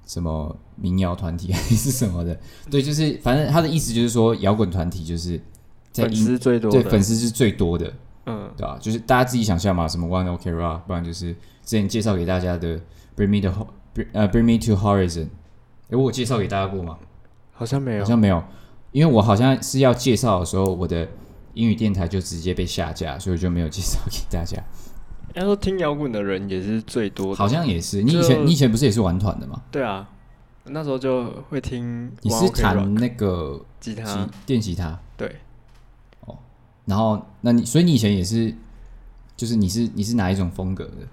[0.05, 2.39] 什么民谣团体 还是什么的？
[2.69, 5.41] 对，就是反正他的意思就是说，摇滚团体就是
[5.91, 7.91] 在粉丝最多，对，粉丝是最多的，
[8.27, 8.77] 嗯，对吧？
[8.79, 12.79] 就是大家自己想象嘛，什么 One Ok Rock，不然就是之前介绍给大家的
[13.17, 13.67] Bring Me to
[14.13, 15.29] 呃 Bring Me to Horizon，
[15.95, 16.97] 哎，我介绍给大家过吗？
[17.53, 18.43] 好像没有，好像没有。
[18.91, 21.07] 因为我好像是要介绍的时候，我的
[21.53, 24.61] 英语电台就直接被下架，所以我就没有介绍给大家。
[25.33, 28.01] 要说听摇滚的人也是最多的，好像也是。
[28.01, 29.61] 你以前你以前不是也是玩团的吗？
[29.69, 30.09] 对啊，
[30.63, 32.09] 那时候就会听。
[32.21, 34.97] 你是弹那个吉他，电吉他？
[35.17, 35.35] 对。
[36.21, 36.37] 哦，
[36.85, 38.55] 然后那你所以你以前也是，
[39.35, 41.07] 就是你是你是哪一种风格的？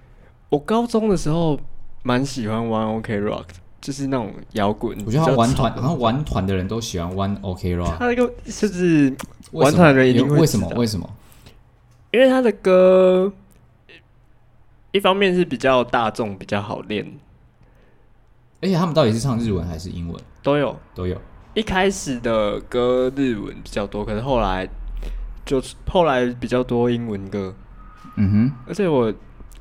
[0.51, 1.59] 我高中的时候
[2.05, 3.55] 蛮喜欢 One OK Rock 的。
[3.83, 7.99] 就是那种摇滚，我觉得他玩团，好像玩团的人都喜欢 One OK Rock。
[7.99, 9.15] 他那个就是
[9.51, 10.69] 玩团的人一定会为什么？
[10.77, 11.11] 为什么？
[12.13, 13.33] 因为他的歌
[14.93, 17.05] 一方面是比较大众，比较好练，
[18.61, 20.23] 而且他们到底是唱日文还是英文？
[20.43, 21.21] 都有，都有。
[21.55, 24.69] 一开始的歌日文比较多，可是后来
[25.45, 27.53] 就是后来比较多英文歌。
[28.17, 29.13] 嗯哼，而且我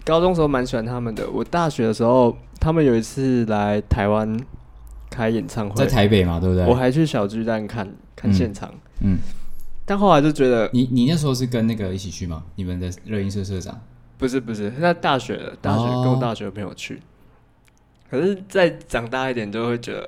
[0.03, 2.37] 高中时候蛮喜欢他们的，我大学的时候。
[2.63, 4.39] 他们有一次来台湾
[5.09, 6.63] 开演唱会，在台北嘛，对不对？
[6.67, 9.17] 我还去小巨蛋看看现场，嗯，嗯，
[9.83, 12.43] 但后来就觉得，你你那时候是跟那个一起去吗？
[12.53, 13.81] 你们的热音社社长？
[14.19, 17.01] 不是不是，那大学的大学跟我大学的朋友去，哦，
[18.11, 20.07] 可是再长大一点就会觉得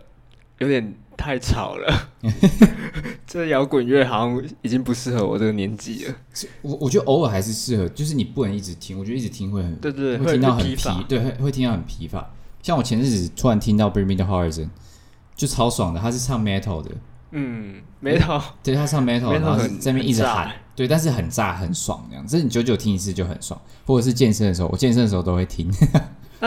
[0.60, 2.10] 有点太吵了，
[3.34, 6.14] 这摇滚乐好像已经不适合我这个年纪了。
[6.62, 12.30] 我我觉得偶尔还是适合，就是你不能一直听，我觉得一直听会很对对，会听到很疲，疲对会会听到很疲乏。
[12.62, 14.66] 像我前日子突然听到《Bring Me the Horizon》，
[15.36, 16.00] 就超爽的。
[16.00, 16.92] 他是唱 metal 的，
[17.32, 22.24] 嗯，metal，对，他唱 metal，, 然后在那边一直喊，欸、对，但是很炸很爽这样。
[22.28, 25.68] 这你久久听一次就很爽，或者是健身的时候，我健身的时候都会听。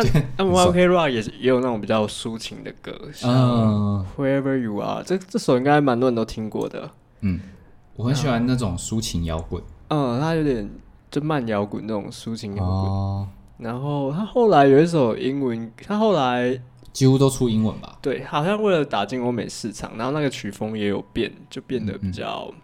[0.03, 3.33] 那那 One Ok Rock 也是也有那种比较抒情的歌，像
[4.17, 6.91] 《Wherever You Are》这这首应该蛮多人都听过的。
[7.21, 7.41] 嗯，
[7.95, 9.63] 我很喜欢那种抒情摇滚。
[9.89, 10.69] 嗯，它有点
[11.11, 12.75] 就慢摇滚那种抒情摇滚。
[12.91, 13.29] 哦
[13.59, 16.61] 然后他后来有一首英文，他后来
[16.93, 17.97] 几乎都出英文吧？
[18.03, 22.61] 对，好像为了打进欧美市场，然后那个曲风也有变，就变得比较、嗯、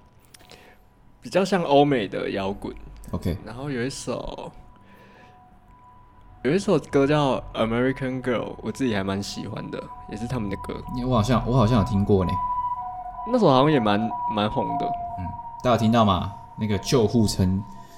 [1.23, 2.77] 比较像欧美的摇滚。
[3.12, 4.53] OK，然后有一首
[6.44, 10.74] 有一首歌叫《American Girl》，我自己还蛮喜欢的，也是他们的歌。
[11.07, 12.33] 我好像我好像有听过呢，
[13.31, 14.00] 那首好像也蛮
[14.35, 14.87] 蛮红的。
[15.20, 15.24] 嗯，
[15.62, 16.33] 大家有听到吗？
[16.59, 17.48] 那个救护车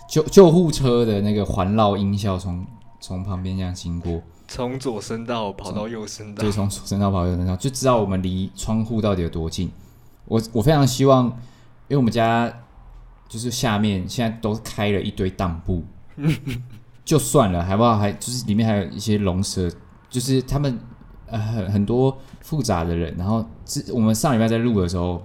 [0.07, 2.65] 救救护车的那个环绕音效从。
[3.01, 9.71] 从旁边这样经过，从左声道跑到右声道，对，从左声道跑到右声道，就知道我们离窗户到底有多近。
[10.25, 12.51] 我我非常希望，因为我们家
[13.29, 15.85] 就是下面现在都开了一堆当铺，
[17.05, 19.71] 就算了，还不好，还就是里面还有一些龙蛇，
[20.09, 20.79] 就是他们
[21.27, 23.15] 呃很很多复杂的人。
[23.19, 25.25] 然后是我们上礼拜在录的时候，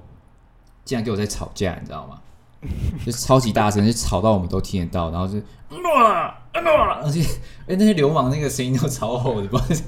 [0.84, 2.20] 竟然给我在吵架，你知道吗？
[3.06, 5.36] 就超级大声，就吵到我们都听得到，然后就
[5.70, 7.00] 诺啦诺啦。
[7.02, 7.22] 而且，
[7.68, 9.86] 哎，那些流氓那个声音都超吼的，不知道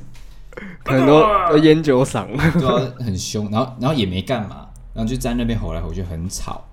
[0.86, 2.26] 可能都烟酒嗓，
[2.58, 3.52] 对啊，很凶。
[3.52, 6.64] 然后，然后也没干嘛，然后就在那边吼来吼去，很吵。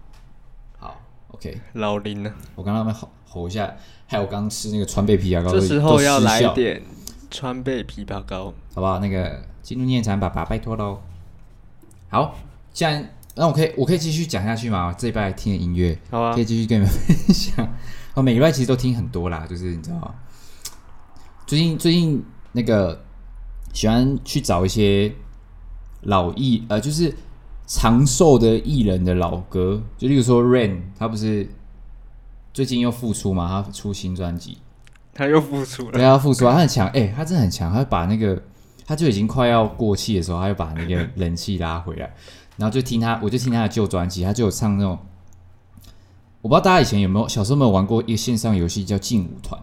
[0.78, 0.94] 好
[1.32, 2.32] ，OK，老林呢？
[2.54, 3.74] 我刚刚那边吼吼一下，
[4.10, 6.82] 还有我刚吃那个川贝枇杷膏，这时候要来点
[7.30, 8.98] 川贝枇杷膏，好不好？
[9.00, 10.98] 那个进入念禅爸爸，拜托喽。
[12.08, 12.34] 好，
[12.72, 14.94] 既然那我可以，我可以继续讲下去吗？
[14.96, 17.68] 这一拜听的音乐，好啊，可以继续跟你们分享。
[18.14, 20.14] 我每个礼拜其实都听很多啦，就是你知道，
[21.46, 23.04] 最近最近那个
[23.74, 25.12] 喜欢去找一些
[26.00, 27.14] 老艺呃，就是
[27.66, 31.46] 长寿的艺人的老歌，就例如说 Rain，他不是
[32.58, 33.62] 最近又复出嘛？
[33.64, 34.58] 他出新专辑，
[35.14, 38.42] 他又复出了，对，他复出啊，他很强，哎、欸，他真的很强，他把那个
[38.84, 42.12] 他就已经快要过气的时候，他又把那个 人气拉回来，
[42.56, 44.98] 然后就听他，我就听他的旧专辑，他就有唱那种，
[46.42, 49.62] 我不知道大家以前有没有小时候有没有玩过一个线上游戏叫劲舞团，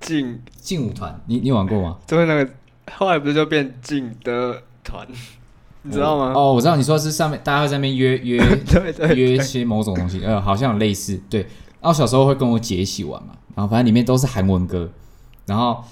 [0.00, 0.42] 劲。
[0.60, 1.98] 劲舞团，你你玩过吗？
[2.04, 2.50] 就是那个
[2.90, 5.06] 后来不是就变劲的团，
[5.82, 6.32] 你知道吗？
[6.34, 11.40] 哦，我知道你说的是上面大家会在那边约 约对对对约一些某种东西，呃，好像有类似对。
[11.80, 14.90] 然后小时候会跟我姐一起玩嘛，然后反正里面都是韩文歌。
[15.46, 15.82] 然后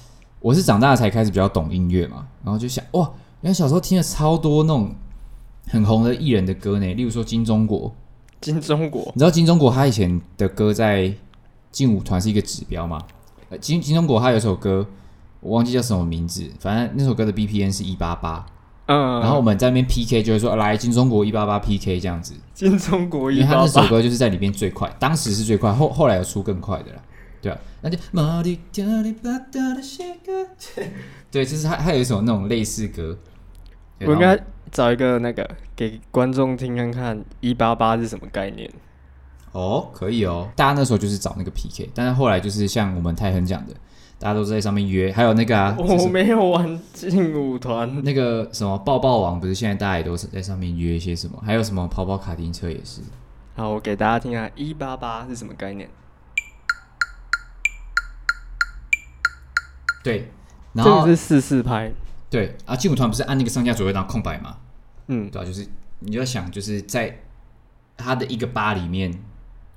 [0.41, 4.95] 我是长大才开始比较懂音乐嘛，然后就想哇，原来小时候听了超多那种
[5.69, 7.93] 很红的艺人的歌呢，例如说金钟国。
[8.41, 11.13] 金钟国，你知道金钟国他以前的歌在
[11.73, 13.03] 劲舞团是一个指标吗？
[13.61, 14.87] 金金钟国他有首歌
[15.41, 18.47] 我忘记叫什么名字，反正那首歌的 BPM 是一八八。
[18.89, 22.33] 嗯，然后我们在那边 PK，就是说来金钟国一八八 PK 这样子。
[22.55, 27.03] 金钟国一八八，因为他那首歌就是在里面最快，当时是最快，后后来有出更快的啦，
[27.43, 27.99] 对啊，那就
[31.31, 33.15] 对，就是他还有一首那种类似歌。
[34.01, 35.47] 我应该找一个那个
[35.77, 38.71] 给观众听看看一八八是什么概念。
[39.53, 43.75] 哦，可以哦，大家那时候就是找那个 PK，但是后来就是像我们泰亨讲的。
[44.19, 48.03] 大家都在上面约，还有那个啊， 我没有玩劲舞团。
[48.03, 51.41] 那个什么抱抱王，不是现在大家也都是在上面约一些什么？
[51.47, 53.01] 还有什么跑跑卡丁车也是。
[53.55, 55.89] 好，我给大家听下一八八是什么概念？
[60.03, 60.33] 对，
[60.73, 61.93] 然后这个是四四拍。
[62.29, 64.57] 对啊，劲舞团不是按那个上下左右当空白吗？
[65.07, 65.67] 嗯，对啊，就是
[66.01, 67.21] 你就要想，就是在
[67.97, 69.13] 它的一个八里面，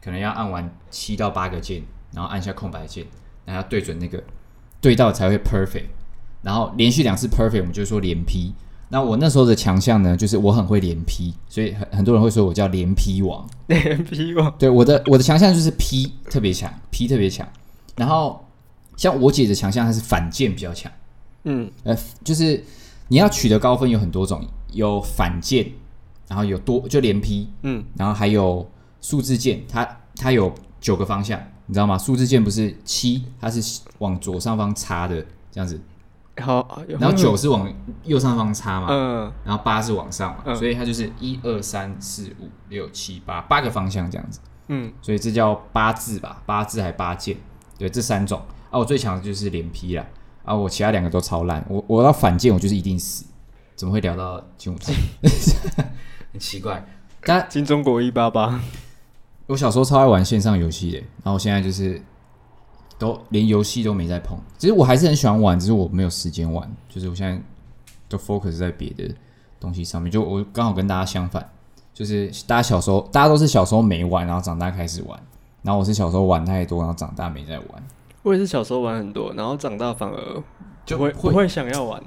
[0.04, 3.06] 可能要按完七到八个键，然后按下空白键。
[3.52, 4.24] 然后要对准那个
[4.80, 5.88] 对到才会 perfect，
[6.42, 8.54] 然后连续两次 perfect，我们就说连劈。
[8.88, 13.48] 那我那时候的强项呢，就是我很会连劈，所以很很多人会说我叫连劈王。
[13.68, 17.48] 连劈王，对，我的我的强项就是劈特别强，劈特别强。
[17.98, 18.46] 然后
[18.96, 20.92] 像我姐的强项，她是反键比较强。
[21.44, 22.64] 嗯，呃，就是
[23.10, 25.72] 你要取得高分有很多种，有反键，
[26.28, 28.70] 然后有多就连劈，嗯，然后还有
[29.02, 31.40] 数字键，它它有九个方向。
[31.72, 31.98] 你知道吗？
[31.98, 35.80] 数字键不是七，它是往左上方插的这样子。
[36.42, 38.88] 好，然后九是往右上方插嘛。
[38.90, 39.32] 嗯。
[39.46, 44.42] 然后八是往上嘛，嗯、所以它就是一二三四五六七八八个方向这样子。
[44.68, 44.92] 嗯。
[45.02, 46.44] 所以这叫八字吧？
[46.46, 47.38] 八字还八键？
[47.78, 50.06] 对，这三种啊，我最强的就是连劈啦。
[50.44, 51.66] 啊，我其他两个都超烂。
[51.70, 53.24] 我我要反键，我就是一定死。
[53.78, 54.94] 怎么会聊到劲舞团？
[56.34, 56.86] 很奇怪。
[57.22, 58.60] 但金钟国一八八。
[59.52, 62.02] 我小时候超爱玩线上游戏的，然后我现在就是
[62.98, 64.38] 都连游戏都没在碰。
[64.58, 66.74] 其实我还是很喜欢玩，只是我没有时间玩。
[66.88, 67.38] 就是我现在
[68.08, 69.14] 都 focus 在别的
[69.60, 70.10] 东西上面。
[70.10, 71.46] 就我刚好跟大家相反，
[71.94, 75.22] 就是大家小时候大家都是小时候没玩，然后长大开始玩。
[75.64, 77.84] 然后我是小时候玩太多，然后长大没在玩。
[78.24, 80.44] 我也是小时候玩很多，然后长大反而
[80.86, 82.02] 就会不会想要玩。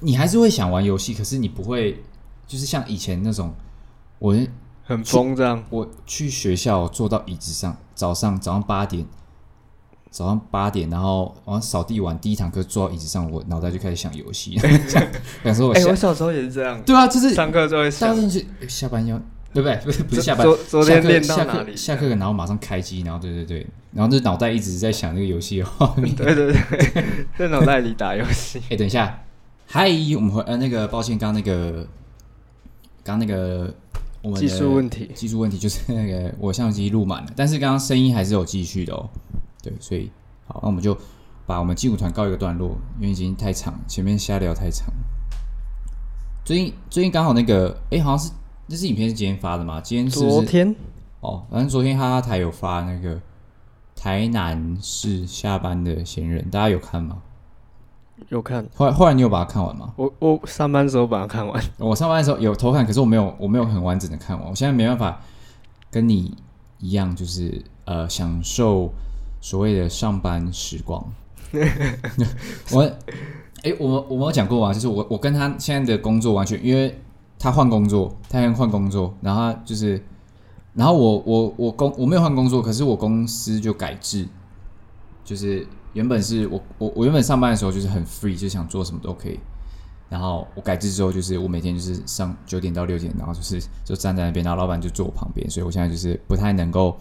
[0.00, 2.02] 你还是会想玩游戏，可是你不会
[2.48, 3.54] 就是像以前那种
[4.18, 4.36] 我。
[4.90, 9.06] 很疯这样，我去学校坐到椅子上，早上早上八点，
[10.10, 14.58] 早上八点，然后往扫地完第一堂课坐到椅子上，我脑袋就开始想游戏。
[15.44, 16.82] 想说我哎、欸，我小时候也是这样。
[16.82, 19.16] 对啊，就是上课就会想进去，下班要
[19.54, 19.76] 对不对？
[19.84, 21.76] 不是不是下班，昨昨天练到下哪里？
[21.76, 26.12] 下课然后马上开机，然后对对对，然后就脑袋一直在想那个游戏的画面。
[26.16, 27.04] 对对对，
[27.38, 28.58] 在脑袋里打游戏。
[28.58, 29.22] 哎、欸，等一下，
[29.68, 31.86] 嗨，我们回呃那个，抱歉，刚那个，
[33.04, 33.72] 刚那个。
[34.22, 39.08] 我们技术问题，技术问题就是那个我相机录满了，但是刚刚声音还是有继续的哦。
[39.62, 40.10] 对，所以
[40.46, 40.96] 好，那我们就
[41.46, 44.92] 把我们劲舞团告一个段落，因为已经太长，前面瞎聊太长。
[46.44, 48.32] 最近最近刚好那个，哎、欸，好像是
[48.66, 49.80] 那是影片是今天发的吗？
[49.80, 50.74] 今天是，是昨天
[51.20, 53.20] 哦，反正昨天哈哈台有发那个
[53.96, 57.22] 台南市下班的闲人，大家有看吗？
[58.28, 59.92] 有看，后来后来你有把它看完吗？
[59.96, 61.62] 我我上班的时候把它看完。
[61.78, 64.48] 我上班的时候有偷看，可是我没有我没有很完整的看完。
[64.48, 65.20] 我现在没办法
[65.90, 66.36] 跟你
[66.78, 68.92] 一样，就是呃享受
[69.40, 71.04] 所谓的上班时光。
[72.72, 72.82] 我
[73.62, 77.00] 哎、欸，我们我们有讲过啊，就是我我跟他现在的工作完全，因为
[77.38, 80.00] 他换工作，他要换工作，然后他就是，
[80.74, 84.28] 然后我我我公我没有换工作，可是我公司就改制，
[85.24, 85.66] 就是。
[85.92, 89.38] 原本是我我我原本上班的时候就是很 free，就想做什么都可以。
[90.08, 96.98] 然后我改制之后，就是我每天就是上九点到六点，然后就是就站在那边，然后老板就坐我旁边，所以我现在就是不太能够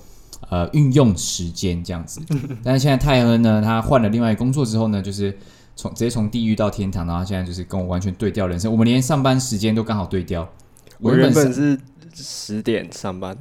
[0.51, 2.21] 呃运用时间这样子。
[2.63, 5.35] 但是现在泰亨呢，他换了另外一个工作之后呢，就是
[5.75, 8.71] 从直接从地狱到天堂，然后现在就是跟我完全对调人生。
[8.71, 10.47] 我们连上班时间都刚好对调。
[10.99, 11.79] 我原本是
[12.13, 13.35] 十点上班，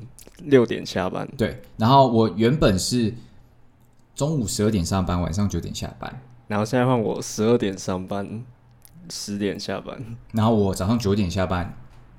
[0.45, 1.29] 六点下班。
[1.37, 3.13] 对，然后我原本是
[4.19, 6.21] 中午十二点上班，晚上九点下班。
[6.49, 8.43] 然后现在换我十二点上班，
[9.09, 9.97] 十点下班。
[10.33, 11.73] 然后我早上九点下班，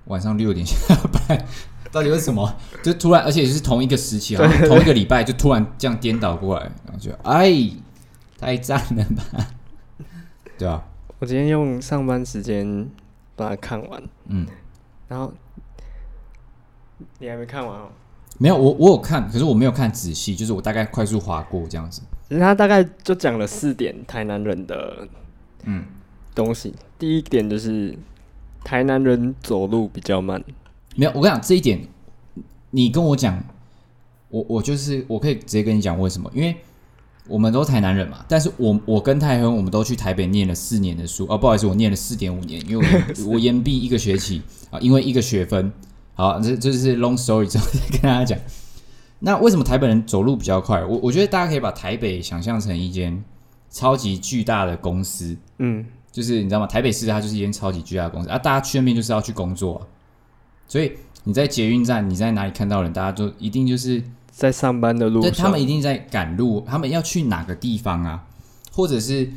[0.06, 1.46] 晚上六点下班。
[1.92, 2.56] 到底为什么？
[2.82, 7.70] 就突然，而且是同一个时期，好像同一个礼拜，就突然这样颠倒过来，然后就哎，
[8.38, 9.48] 太赞了吧？
[10.58, 10.82] 对啊，
[11.20, 12.90] 我今天用上班时间
[13.36, 14.48] 把它看完，嗯，
[15.10, 15.34] 然后
[17.18, 17.90] 你还没看完哦？
[18.42, 22.02] 没有，我我有看，可是我没有看仔细，就是我大概快速划过这样子。
[22.30, 25.06] 其实他大概就讲了四点台南人的
[25.66, 25.84] 嗯
[26.34, 27.94] 东西，嗯、第一点就是
[28.64, 30.42] 台南人走路比较慢。
[30.96, 31.82] 没有，我跟你讲这一点，
[32.72, 33.44] 你跟我讲，
[34.30, 36.32] 我我就是我可以直接跟你讲为什么？
[36.34, 36.56] 因为
[37.28, 42.88] 我们都台南人嘛，但是我我跟泰亨我们都去台北念了四年的书哦，不好意思，我念了四点五年，因为
[43.26, 45.70] 我 我延毕一个学期啊，因为一个学分。
[46.20, 48.38] 好，这这是 long story 之后再跟大家讲。
[49.20, 50.84] 那为什么台北人走路比较快？
[50.84, 53.24] 我我觉得大家可以把台北想象成一间
[53.70, 56.68] 超级巨大的公司，嗯，就是你知道吗？
[56.68, 59.88] 台北市它就是一间超级巨大的公司啊，大家去那边就是要去工作啊。
[60.68, 60.92] 所以
[61.24, 62.92] 你在捷运站，你在哪里看到人？
[62.92, 68.26] 大家就一定就是在上班的路上，他们一定在赶路，他们要去哪个地方啊？
[68.74, 69.32] 或者是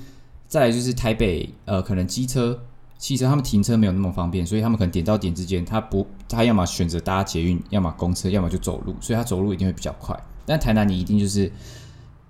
[0.49, 2.61] 再来就是台北，呃，可能机车、
[2.99, 10.19] 汽车，他们停车没有那么方便，所以他们可能点到点之间，他不，他要么选择搭捷运，要么公车，要么就走路，所以他走路一定会比较快。
[10.45, 11.51] 但台南你一定就是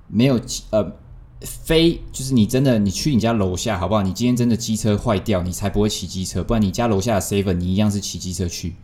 [0.08, 0.92] 没有呃，
[1.40, 4.02] 非就是你真的你去你家楼下好不好？
[4.02, 8.74] 你今天真的机车坏掉，你才不会骑机车，不然你家楼下的 seven 你一样是骑机车去。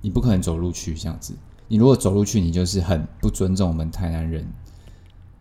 [0.00, 1.34] 你不可能走路去这样子，
[1.66, 4.46] 你如果走路去，你就是很不尊重我们台南人，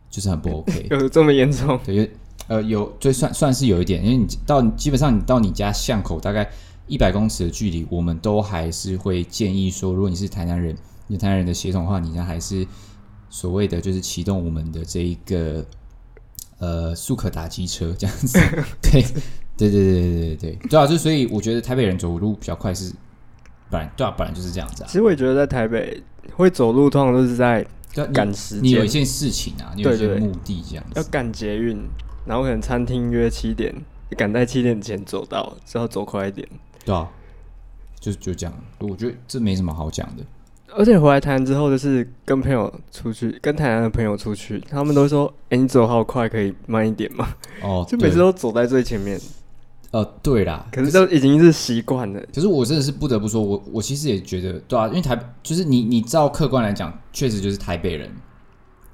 [0.10, 0.88] 就是很不 OK。
[0.90, 1.80] 有这么严重？
[1.86, 2.12] 对，
[2.48, 6.50] 呃，有，就算算是有一点，因为你到基本上你到你家巷口大概
[6.88, 10.76] 一百公尺的距离，我们都还是会建议说，如果你是台南人，
[11.08, 12.66] 你台南人的血统的话，你家还是
[13.30, 15.66] 所谓的就是启动我们的这一个
[16.60, 18.40] 呃速可打机车这样子。
[18.82, 19.02] 对，
[19.58, 22.94] 对对对对对对对，对啊，就所以我觉得台北人走路比较快是。
[23.70, 24.88] 本来对啊，本来就是这样子啊。
[24.88, 26.02] 其实我也觉得在台北
[26.38, 27.68] 会走路，通常都是在
[28.14, 28.64] 赶时间。
[28.64, 30.94] 你有一件事情啊，你有一些目的这样子。
[30.96, 31.78] 要赶捷运，
[32.26, 33.76] 然后可能餐厅约七点，
[34.12, 36.48] 赶在七点前走到，只要走快一点。
[36.88, 37.10] 对啊，
[38.00, 38.54] 就就这样。
[38.80, 40.24] 我觉得这没什么好讲的。
[40.74, 47.28] 而且回来台南之后，就是跟朋友出去，跟台南的朋友出去，他们都说：“哎、欸，你走好快，可以慢一点吗？”
[47.62, 49.20] 哦， 就每次都走在最前面。
[49.92, 52.22] 呃，对啦，可是都已经是习惯了。
[52.34, 58.10] 可是我真的是不得不说，我我其实也觉得，对啊，因为台就是你你照客观来讲，确实就是台北人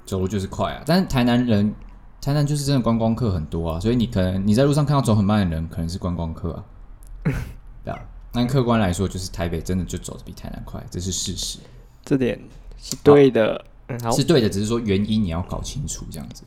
[0.04, 0.82] 走路就是快啊。
[0.84, 1.72] 但是台南人，
[2.20, 6.64] 台南就是真的观光客很多啊，所以你可能你在路上看到走很慢的人，可能是观光客啊。
[8.34, 11.60] 但客观来说，就是台北真的就走的比台南快，这是事实。
[12.04, 12.38] 这点
[12.76, 16.42] 是对的，嗯，好，是对的，只是说原因你要搞清楚这样子。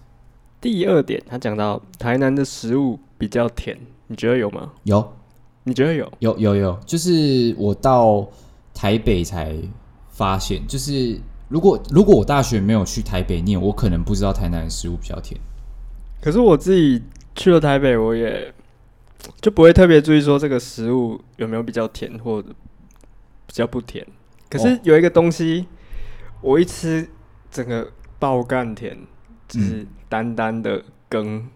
[0.60, 3.78] 第二点，他讲到台南的食物比较甜。
[4.08, 4.72] 你觉得有吗？
[4.84, 5.14] 有，
[5.64, 6.12] 你觉得有？
[6.20, 8.28] 有有有，就是我到
[8.74, 9.56] 台北才
[10.10, 15.40] 发现，就是如果如果我大学没有去台北念，我可能不知道台南的食物比较甜。
[16.22, 17.02] 可是我自己
[17.36, 18.54] 去了台北，我也
[19.42, 22.50] 就不会特别注意说这个食物有没有比较甜或者
[23.46, 24.06] 比较不甜。
[24.50, 25.68] 可是有一个东西，
[26.42, 27.08] 我一吃
[27.52, 28.98] 整个爆干甜，
[29.48, 31.48] 就是丹丹的羹。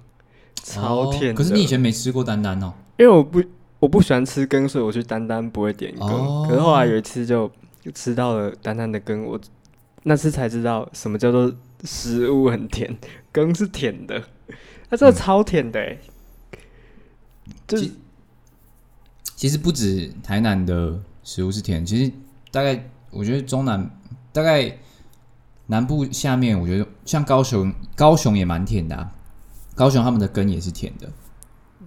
[0.64, 2.72] 超甜，可是你以前没吃过丹丹哦？
[2.98, 3.42] 因为我不
[3.80, 6.08] 我不喜欢吃羹，所以我去单单不会点羹。
[6.08, 7.52] 哦、可是后来有一次就
[7.96, 9.42] 吃到了丹丹的羹，我
[10.04, 11.52] 那次才知道什么叫做
[11.84, 12.96] 食物很甜，
[13.32, 14.22] 羹是甜的，
[14.88, 16.00] 它真的超甜的、欸。
[16.00, 16.12] 嗯、
[17.72, 17.94] 就其，
[19.36, 22.12] 其实不止台南的食物是甜，其实
[22.52, 23.90] 大概我觉得中南
[24.34, 24.78] 大概
[25.68, 29.12] 南部下面，我觉得像高雄，高雄也蛮甜的、啊。
[29.74, 31.10] 高雄他们的根也是甜的，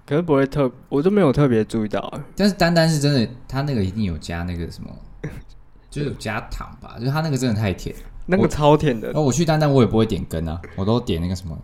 [0.07, 2.13] 可是不会特，我都没有特别注意到。
[2.35, 4.91] 但是丹丹是真的，他那个一定有加那个什么，
[5.91, 6.97] 就是有加糖吧？
[6.99, 9.09] 就是他那个真的太甜，那个超甜的。
[9.09, 11.57] 然后我去丹丹，我也不会点根啊，我都点那个什么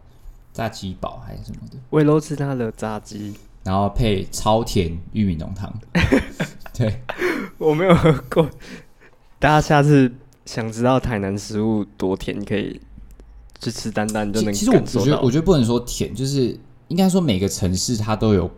[0.53, 1.79] 炸鸡堡还是什么的。
[1.89, 3.35] 我也都吃他的炸鸡，
[3.65, 5.73] 然后配超甜玉米浓汤。
[6.73, 7.03] 对，
[7.59, 8.49] 我没有喝过。
[9.39, 10.13] 大家下次
[10.45, 12.81] 想知道台南食物多甜，你可以。
[13.63, 14.55] 去吃丹丹就能。
[14.55, 16.59] 其实我觉得，我觉得不能说甜，就是
[16.89, 18.51] 应该说每个城市它都有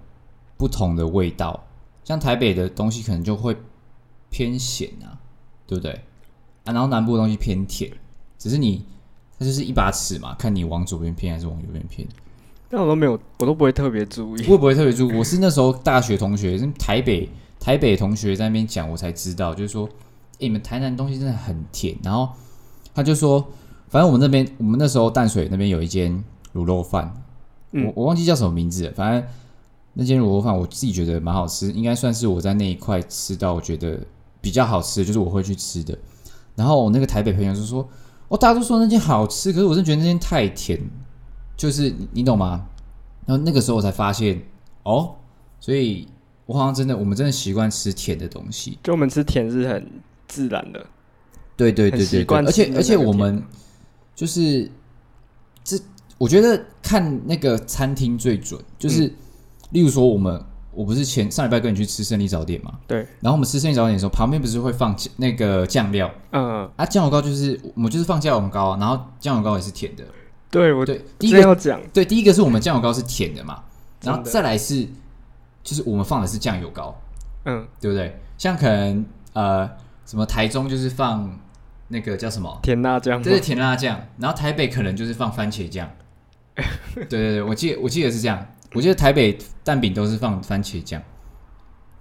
[0.57, 1.67] 不同的味道。
[2.05, 3.57] 像台北的东西可能就会
[4.31, 5.19] 偏咸啊，
[5.67, 5.91] 对不对？
[6.63, 7.91] 啊，然后南部的东西偏甜，
[8.39, 8.87] 只是你
[9.37, 12.07] 它就是一把尺嘛，看你往左边偏还是往右边偏。
[12.73, 14.45] 但我都没有，我都不会特别注意。
[14.47, 15.15] 我也不会特别注意。
[15.15, 17.29] 我是那时候大学同学，是台北
[17.61, 19.85] 台北同学在那边讲，我才知道，就是说，
[20.39, 21.95] 欸，你们台南东西真的很甜。
[22.03, 22.31] 然后
[22.95, 23.47] 他就说，
[23.89, 27.13] 反正我们那边，我们那时候淡水那边有一间卤肉饭，
[27.73, 29.23] 嗯，我我忘记叫什么名字了，反正
[29.93, 34.01] 那间卤肉饭我自己觉得蛮好吃，应该算是我在那一块吃到我觉得
[34.41, 35.99] 比较好吃的，就是我会去吃的。
[36.57, 37.87] 然后我那个台北朋友就说，
[38.29, 40.81] 哦，大家都说那间好吃，可是我真觉得那间太甜。
[41.57, 42.67] 就是你，懂吗？
[43.25, 44.43] 然后那个时候我才发现，
[44.83, 45.15] 哦，
[45.61, 46.09] 所以
[46.45, 48.77] 我好像真的，我们真的习惯吃甜的东西。
[48.83, 49.89] 就我们吃甜是很
[50.27, 50.85] 自然的，
[51.57, 53.41] 对对对对对，而且而且我们
[54.17, 54.69] 就是
[55.63, 55.79] 这，
[56.19, 59.15] 我觉得看那个餐厅最准，就是、嗯、
[59.71, 70.03] 例如说我们，我不是前上礼拜跟你去吃胜利早点嘛，对，然后我们吃胜利早点的时候，旁边不是会放那个酱料，嗯，啊酱油膏就是我们就是放酱油膏，然后酱油膏也是甜的。
[70.53, 73.63] 对，我对第一个要讲，对第一个是我们酱油膏是甜的嘛，
[74.03, 74.87] 然后再来是
[75.63, 76.95] 就是我们放的是酱油膏，
[77.47, 78.21] 嗯，对不对？
[78.37, 79.67] 像可能呃
[80.05, 81.41] 什么台中就是放
[81.89, 85.91] 那个叫什么甜辣酱，这是甜辣酱，然后台北可能就是放番茄酱，
[86.95, 91.01] 对对对，我记得我记得是这样，我记得台北蛋饼都是放番茄酱，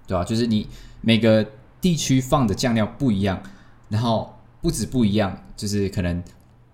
[0.06, 0.26] 对吧？
[0.26, 0.68] 就是你
[0.99, 1.45] 每个
[1.80, 3.41] 地区放的酱料不一样，
[3.88, 6.22] 然后不止不一样，就是可能。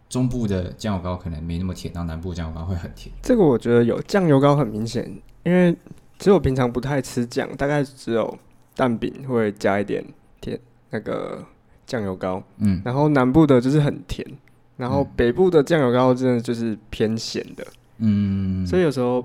[0.09, 3.13] 中部的酱油膏可能没那么甜，然后南部酱油膏会很甜。
[3.21, 5.03] 这个我觉得有酱油膏很明显，
[5.43, 5.75] 因为
[6.17, 8.37] 其实我平常不太吃酱，大概只有
[8.73, 10.01] 蛋饼会加一点
[10.39, 10.57] 甜
[10.91, 11.43] 那个
[11.85, 12.41] 酱油膏。
[12.59, 14.25] 嗯，然后南部的就是很甜，
[14.77, 17.67] 然后北部的酱油膏真的就是偏咸的。
[17.97, 19.23] 嗯，所以有时候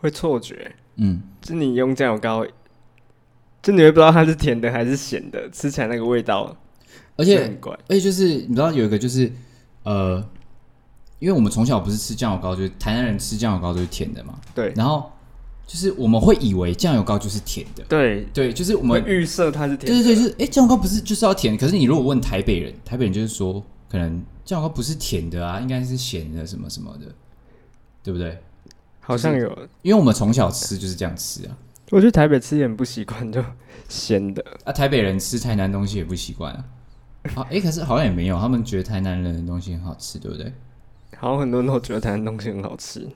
[0.00, 0.70] 会错觉。
[0.96, 2.46] 嗯，就你用酱油膏，
[3.62, 6.54] 就你会不知道它是甜的还是咸的，吃起来那个味道，
[7.16, 7.72] 而且很怪。
[7.88, 9.32] 而且就是你知道有一个就是。
[9.86, 10.22] 呃，
[11.18, 14.38] 因为我们从小不是吃酱油膏，就是台南人吃酱油膏都是甜的嘛。
[14.54, 14.72] 对。
[14.76, 15.10] 然后
[15.66, 17.82] 就是我们会以为酱油膏就是甜的。
[17.88, 20.02] 对对，就是我们预设它是甜的。
[20.02, 21.56] 对对对，就是哎，酱油膏不是就是要甜？
[21.56, 27.06] 可是你如果问台北人，台北人就是说，可能酱油膏不是甜的啊，应该是咸的什么什么的，
[28.02, 28.38] 对不对？
[29.00, 29.48] 好像有，
[29.82, 31.56] 因为我们从小吃就是这样吃啊。
[31.90, 33.40] 我去台北吃也很不习惯，就
[33.88, 34.44] 咸的。
[34.64, 36.64] 啊，台北人吃台南东西也不习惯啊。
[37.28, 40.52] 好，哎、欸，可是好像也没有，他们觉得台南人的东西很好吃，对不对？
[41.16, 43.06] 好像很多人都觉得台南东西很好吃。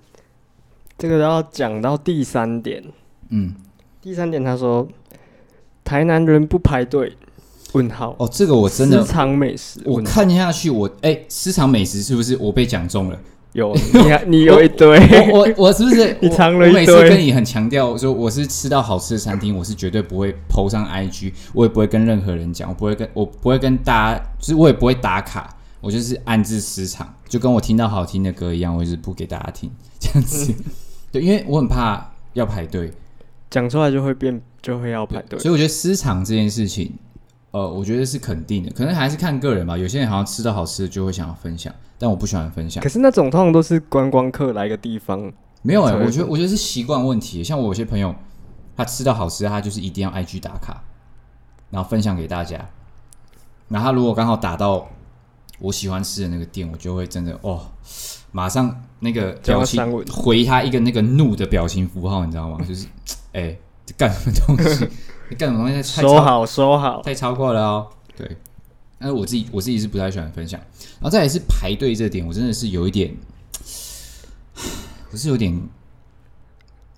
[0.96, 2.82] 这个要讲到第三点，
[3.30, 3.54] 嗯，
[4.00, 4.86] 第三点他说，
[5.84, 7.16] 台南人不排队？
[7.72, 8.16] 问号。
[8.18, 13.18] 哦，这个我真的私藏美食，我看下去我，我、欸、哎，私藏美食是不是我被讲中了？
[13.52, 13.74] 有
[14.26, 14.98] 你，你有一堆，
[15.32, 16.84] 我我，我是不是 你藏了一堆？
[16.84, 30.52] 我每次跟你很强调说，我是吃到好吃的餐厅，我是绝对不会 PO 上 IG，我也不会跟任何人讲，我不会跟我不会跟大家，就是我也不会打卡，我就是暗自私藏，就跟我听到好听的歌一样，我就是不给大家听这样子。
[30.56, 30.64] 嗯、
[31.10, 32.92] 对，因为我很怕要排队，
[33.50, 36.92] 讲出来就会变，就会要排队，所以我觉得私藏这件事情。
[37.52, 39.76] 呃，我觉得是肯定的，可能还是看个人吧。
[39.76, 42.82] 有些人好像吃到好吃的就会想要分享，但我不喜欢分享。
[42.82, 45.30] 可是那种通常都是观光客来个地方，
[45.60, 47.44] 没有哎、欸，我觉得我觉得是习惯问题。
[47.44, 48.14] 像我有些朋友，
[48.74, 50.82] 他吃到好吃的，他就是一定要 IG 打卡，
[51.68, 52.58] 然后分享给大家。
[53.68, 54.88] 然后他如果刚好打到
[55.58, 57.60] 我喜欢吃的那个店，我就会真的哦，
[58.32, 62.58] 马上那个表情回他一个那个怒的表情符号，你知道吗？
[62.66, 62.86] 就是
[63.34, 63.54] 哎，
[63.98, 64.88] 干什么东西？
[65.28, 66.08] 你干什么东西太超？
[66.08, 67.86] 说好说好，太超过了哦。
[68.16, 68.36] 对，
[69.00, 70.60] 但是我自己我自己是不太喜欢分享。
[71.00, 73.16] 然后再来是排队这点，我真的是有一点，
[75.10, 75.58] 我是有点。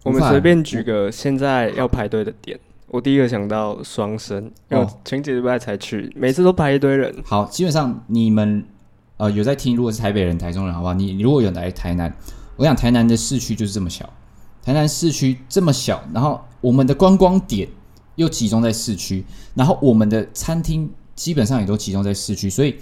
[0.02, 7.14] 我们随便举个现在要排队的点，我第一个想到双生，哦，前几礼拜才去，每次都排一堆人。
[7.24, 8.64] 好，基本上你们
[9.18, 10.94] 呃有在听，如果是台北人、台中人，好不好？
[10.94, 12.12] 你你如果有来台南，
[12.56, 14.12] 我想台南的市区就是这么小，
[14.60, 17.68] 台南市区这么小，然后我们的观光点。
[18.16, 19.24] 又集中在市区，
[19.54, 22.76] 然后我们的餐厅基本上也都集中在市区，所以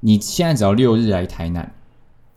[0.00, 1.74] 你现在只要六日来台南，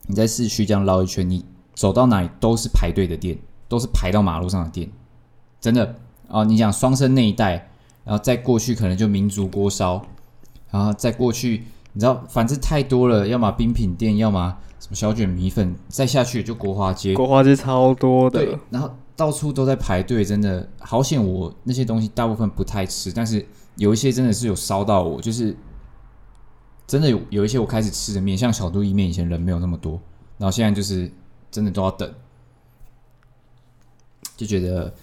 [0.06, 1.44] 你在市区这样绕一圈，你
[1.74, 4.90] 走到哪里都是排队的店，都是排到马路上的店，
[5.60, 5.96] 真的
[6.28, 6.44] 啊！
[6.44, 7.70] 你讲双生那一带，
[8.04, 10.04] 然后再过去可能就民族锅烧，
[10.70, 18.90] 然后再过去，你知道，反正太多了，要么冰品店，要么什么小卷米粉，再下去就国华街，国华街超多的，对，然后。
[19.14, 21.22] 到处都在排队，真的好险！
[21.22, 23.46] 我那些东西大部分不太吃，但是
[23.82, 25.56] 有一些真的是有烧到我，就是
[26.86, 30.00] 真的有有一些我开始吃的面，像小肚意面，以前人没有那么多，
[30.38, 31.10] 然后现在就是
[31.50, 32.14] 真的都要等，
[34.36, 34.94] 就觉得，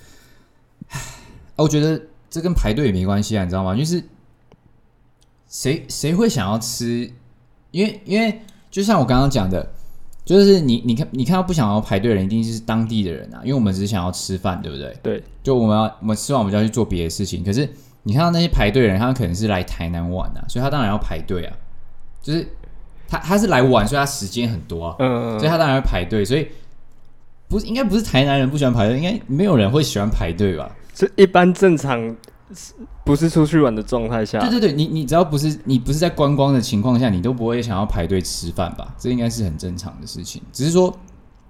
[0.88, 1.00] 唉，
[1.58, 3.76] 我觉得这跟排队也没关系啊，你知道吗？
[3.76, 4.02] 就是
[5.48, 7.12] 谁谁会想要吃？
[7.72, 9.74] 因为因为就像我刚刚讲的。
[10.26, 14.96] 就是你你看你看到不想要排队的人，一定是当地的人啊，因为我们只是想要吃饭，对不对？
[15.02, 17.44] 对，就我们要我们吃完我们就要去做别的事情。
[17.44, 17.68] 可是
[18.10, 21.56] 你看到那些排队的人，他们可能是来台南玩啊，所以他当然要排队啊。
[22.24, 22.48] 就是
[23.08, 26.26] 他他是来玩，所以他时间很多啊，嗯，嗯，所以他当然要排队。
[26.26, 26.48] 所以
[27.48, 30.76] 不是应该不是台南人不喜欢排队，应该没有人会喜欢排队吧？
[30.96, 32.16] 是一般正常。
[33.06, 38.92] 不是出去玩的状态下，对对对，你你只要不是你不是在观光的情况下，你都不会想要排队吃饭吧？
[38.98, 40.42] 这应该是很正常的事情。
[40.52, 40.92] 只是说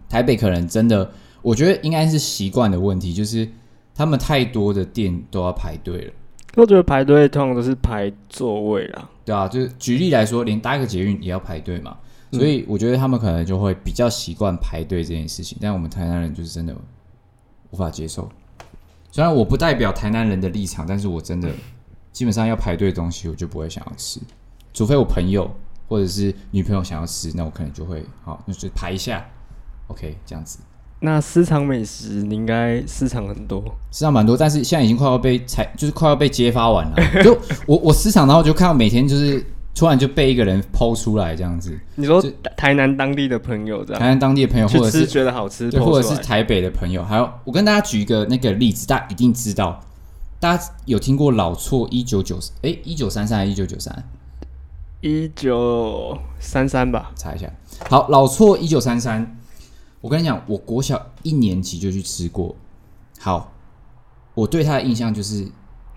[0.09, 1.09] 台北可能真的，
[1.41, 3.47] 我觉得应该是习惯的问题，就是
[3.95, 6.13] 他们太多的店都要排队了。
[6.55, 11.97] 我觉得排队通常都是排座位啦，对啊，就是举例来说，连搭个捷运也要排队嘛，
[12.31, 15.57] 所以我觉得他们可能就会比较习惯排队这件事情。
[15.61, 16.75] 但我们台南人就是真的
[17.69, 18.29] 无法接受。
[19.11, 21.49] 虽然我不代表台南人的立场，但是我真的
[22.11, 24.19] 基本上要排队的东西，我就不会想要吃，
[24.73, 25.49] 除非我朋友
[25.87, 29.25] 或者是女朋友想要吃，那我可能就会好，那就排一下
[29.87, 30.59] ，OK，这样子。
[31.01, 36.95] 那私藏美食，你应该私藏很多，私藏蛮多，但是现在已经快要被采，就是快要被揭发完了。
[37.23, 39.45] 就我我私藏，然后就看到每天就是。
[39.75, 42.21] 突然就被一个人抛出来这样子，你说
[42.57, 49.79] 台南当地的朋友这样，台南当地的朋友，或者是觉得好吃，或者是台北的朋友，还有我跟大家举一个那个例子，大家一定知道，
[50.37, 54.03] 大家有听过老错一九九哎一九三三还是一九九三？
[54.99, 57.49] 一九三三吧，查一下。
[57.89, 59.38] 好，老错一九三三，
[60.01, 62.55] 我跟你讲，我国小一年级就去吃过。
[63.19, 63.51] 好，
[64.33, 65.47] 我对他的印象就是。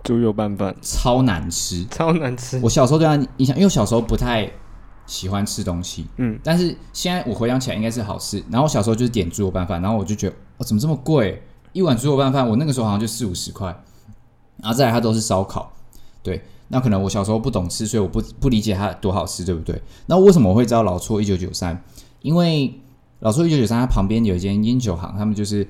[0.03, 2.59] 猪肉拌饭超难吃，超难吃。
[2.61, 4.51] 我小时候对他印象，因为我小时候不太
[5.07, 8.43] 喜欢吃东西，嗯，但是现在我回想起来应该是好吃。
[8.51, 11.41] 然后我小时候就是点猪肉拌饭，然后我就觉得，哦，怎么这么贵？
[11.73, 13.69] 一碗猪肉拌饭，我那个时候好像就四五十块。
[14.57, 15.73] 然后再来，它都是烧烤，
[16.21, 16.43] 对。
[16.67, 19.81] 那可能我小时候不懂吃，所以我不不理解它多好吃，对不对？
[20.07, 21.81] 那为什么我会知道老错一九九三？
[22.23, 22.75] 因为
[23.23, 25.67] 老厝一九九三，它旁边有一间烟酒行，他们就是，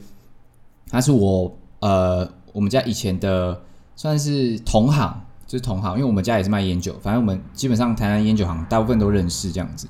[0.90, 3.62] 他是我呃我们家以前的。
[3.94, 9.86] 算是同行，就是同行，因为我们家也是卖烟酒，反正我们基本上台南烟酒行大部分都认识这样子。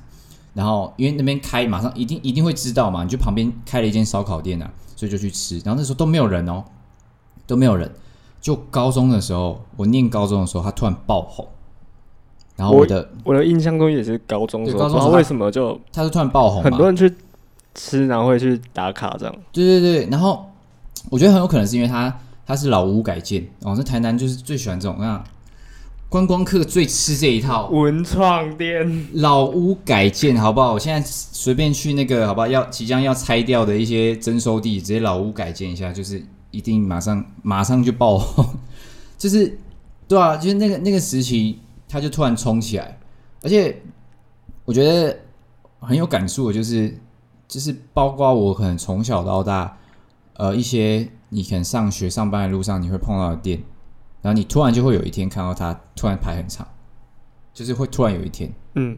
[0.53, 5.55] 然后因为那边开，马上一定一定会知道嘛，你就旁边开了一间烧烤店啊，所以就去吃。
[5.59, 6.65] 然后那时候都没有人哦，
[7.47, 7.89] 都没有人。
[8.41, 11.47] 就高中的时候，我念高中的时候，他突然爆红。
[12.57, 17.11] 然后我的我，我的印象中也是高中时候，高中时候为什么就他是突然爆红，很多人去
[17.75, 19.35] 吃，然后会去打卡这样。
[19.51, 20.49] 对对对，然后
[21.09, 22.13] 我觉得很有可能是因为他。
[22.45, 25.23] 它是老屋改建哦，在台南就是最喜欢这种啊，
[26.09, 30.73] 观光客最吃这一套文创店老屋改建，好不好？
[30.73, 32.47] 我现在随便去那个，好不好？
[32.47, 36.21] 要即将要拆掉的一些征收地，直接老屋改建一下，就是
[36.51, 38.45] 一定马上马上就爆红，
[39.17, 39.57] 就是
[40.05, 42.99] 对啊，就是那个那个时期，它就突然冲起来，
[43.41, 43.81] 而且
[44.65, 45.17] 我觉得
[45.79, 46.93] 很有感触的，就是
[47.53, 49.77] 就是包括我可能从小到大，
[50.37, 51.07] 呃，一些。
[51.35, 53.59] 你可能上学上班的路上，你会碰到的店，
[54.21, 56.67] 然后你突然就会有一天看到它突然排很长，
[57.51, 58.95] 就是会突然有一天，嗯，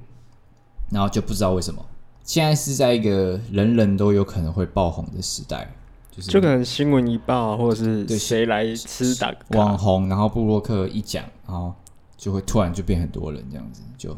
[0.92, 1.82] 然后就不知道为什么。
[2.26, 5.74] 现在是在一个人人都有可能会爆红的时代，
[6.12, 11.74] 就是就可能新闻一报，或者是对谁来吃打网红，然后布洛克一讲，然后
[12.18, 14.14] 就会突然就变很多人这样子，就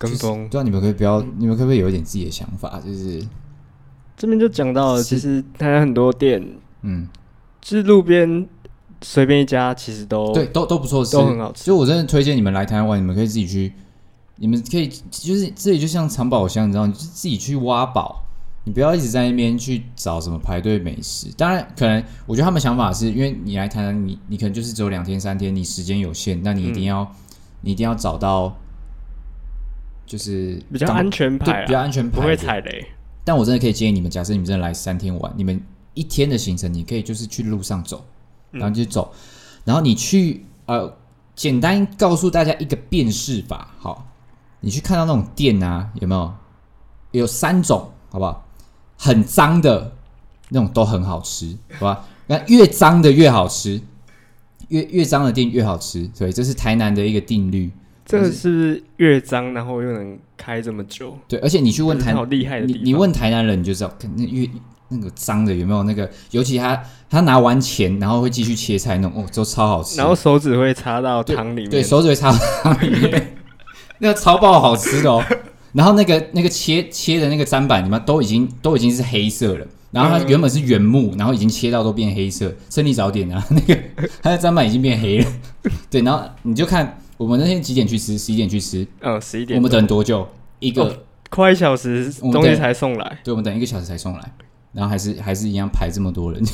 [0.00, 0.18] 跟风。
[0.18, 3.22] 就是，不知道你们可以不要，你们可不可以有一点自己的想法，就是。
[4.16, 6.46] 这边就讲到了，其实台湾很多店，
[6.82, 7.08] 嗯，
[7.58, 8.46] 就是路边
[9.00, 11.64] 随便一家，其实都对，都都不错吃，都很好吃。
[11.64, 13.72] 就我真的推荐你们来台湾玩，你们可以自己去，
[14.36, 18.22] 你们可以就是自己就像藏宝箱，你知道，你就自己去挖宝，
[18.64, 21.28] 你不要一直在那边去找什么排队美食。
[21.34, 27.08] 当然，可能我觉得他们想法是因为你来台湾，你你可能就是只有两天三天，你时间有限，那你一定要、嗯、
[27.62, 28.54] 你一定要找到
[30.10, 32.84] 就是比较安全牌，比较安全牌，不会踩雷。
[33.22, 35.62] 但我真的可以建议你们，假设你们真的来三天玩，你们
[35.94, 38.04] 一天的行程，你可以就是去路上走，
[38.50, 39.12] 然后就走，
[39.64, 40.92] 然后你去呃，
[41.36, 44.04] 简单告诉大家一个辨识法，好，
[44.58, 46.34] 你去看到那种店啊，有没有？
[47.12, 48.44] 有三种，好不好？
[48.96, 49.92] 很脏的
[50.48, 52.04] 那种都很好吃，好吧？
[52.26, 53.80] 那越脏的越好吃，
[54.70, 57.70] 越越脏的店越好吃，对，这是台南的一个定律。
[58.10, 61.16] 这个是越脏，然后又能开这么久。
[61.28, 64.48] 对，而且你去问台，好厉害的，你你问台南人，你就知道，那越
[64.88, 66.10] 那个脏的有没有那个？
[66.32, 69.96] 尤其他他拿完钱，然后会继续切菜弄，哦，都超好吃。
[69.96, 73.36] 然后手指会插到汤里面，对，手指会插到汤里面，
[74.00, 75.24] 那个超爆好吃的哦。
[75.72, 79.66] 然后那个那个切切的那个砧板，你们都已经都已经是黑色了。
[79.92, 82.52] 然后它原本是原木，然后已经切到都变黑色。
[82.68, 83.78] 胜利早点啊，那个
[84.20, 85.26] 它的砧板已经变黑了。
[85.88, 86.98] 对，然后你就看。
[87.20, 88.16] 我们那天几点去吃？
[88.16, 88.86] 十一点去吃。
[89.02, 89.58] 嗯，十一点。
[89.58, 90.26] 我们等多久？
[90.58, 94.32] 一个快一小时东西才送来，对，我们等一个小时才送来，
[94.72, 96.52] 然后还是还是一样排这么多人，就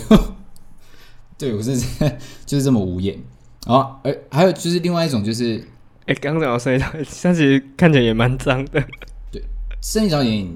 [1.38, 1.78] 对我是
[2.44, 3.16] 就是这么无言。
[3.64, 5.64] 然后，哎，还有就是另外一种就是，
[6.06, 8.82] 哎，刚刚讲到生意早点，但其实看起来也蛮脏的。
[9.30, 9.44] 对，
[9.80, 10.48] 生意早点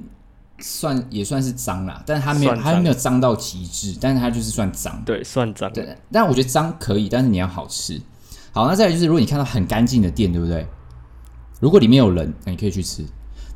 [0.58, 5.72] 算也算是脏啦，但是它没有它没有脏到极致，但是它就是算脏，对，算脏。
[5.72, 8.00] 对，但我觉得脏可以，但是你要好吃。
[8.53, 10.66] 好，那再来就是，如果你看到很干净的店，对不对？
[11.61, 13.05] 如果里面有人，那你可以去吃。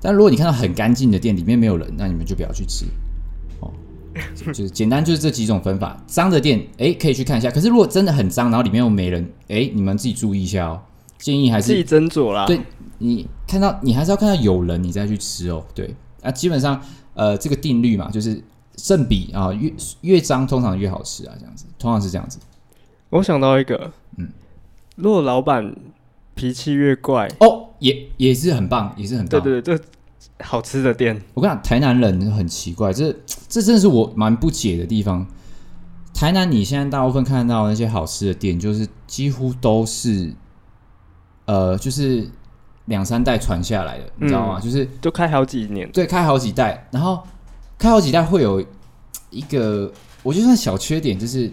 [0.01, 2.85] 但如果你看到很干净的店，里面没有人，那你们就不要去吃。
[3.61, 3.73] 哦，
[4.37, 5.99] 就是简单就是这几种分法。
[6.07, 7.51] 脏的店，哎，可以去看一下。
[7.51, 10.83] 可是如果真的很脏，然后里面又没人，哎，你们自己注意一下哦。
[11.17, 12.45] 建议还是自己斟酌啦。
[12.45, 12.61] 对，
[12.99, 15.65] 你看到你还是要看到有人，你再去吃哦。
[15.75, 16.79] 对，啊，基本上
[17.15, 18.43] 呃这个定律嘛，就是
[18.77, 19.73] 胜比啊，越
[20.03, 22.39] 越脏通常越好吃啊，这样子，通常是这样子。
[23.09, 24.29] 我想到一个，嗯。
[24.97, 25.75] 如果老板
[26.35, 29.41] 脾气越怪哦，也也是很棒，也是很棒。
[29.41, 29.85] 对对对，这
[30.45, 31.21] 好吃的店。
[31.35, 33.13] 我跟你讲，台南人很奇怪，这
[33.49, 35.27] 这真的是我蛮不解的地方。
[36.13, 40.33] 台南你现在大部分看到那些好吃的店，就是几乎都是，
[41.47, 42.29] 呃，就是
[42.85, 44.61] 两三代传下来的，你知道吗？
[44.61, 47.21] 嗯、就是都开好几年，对，开好几代，然后
[47.79, 48.65] 开好几代会有
[49.31, 49.93] 一个，
[50.23, 51.53] 我觉得算小缺点，就是，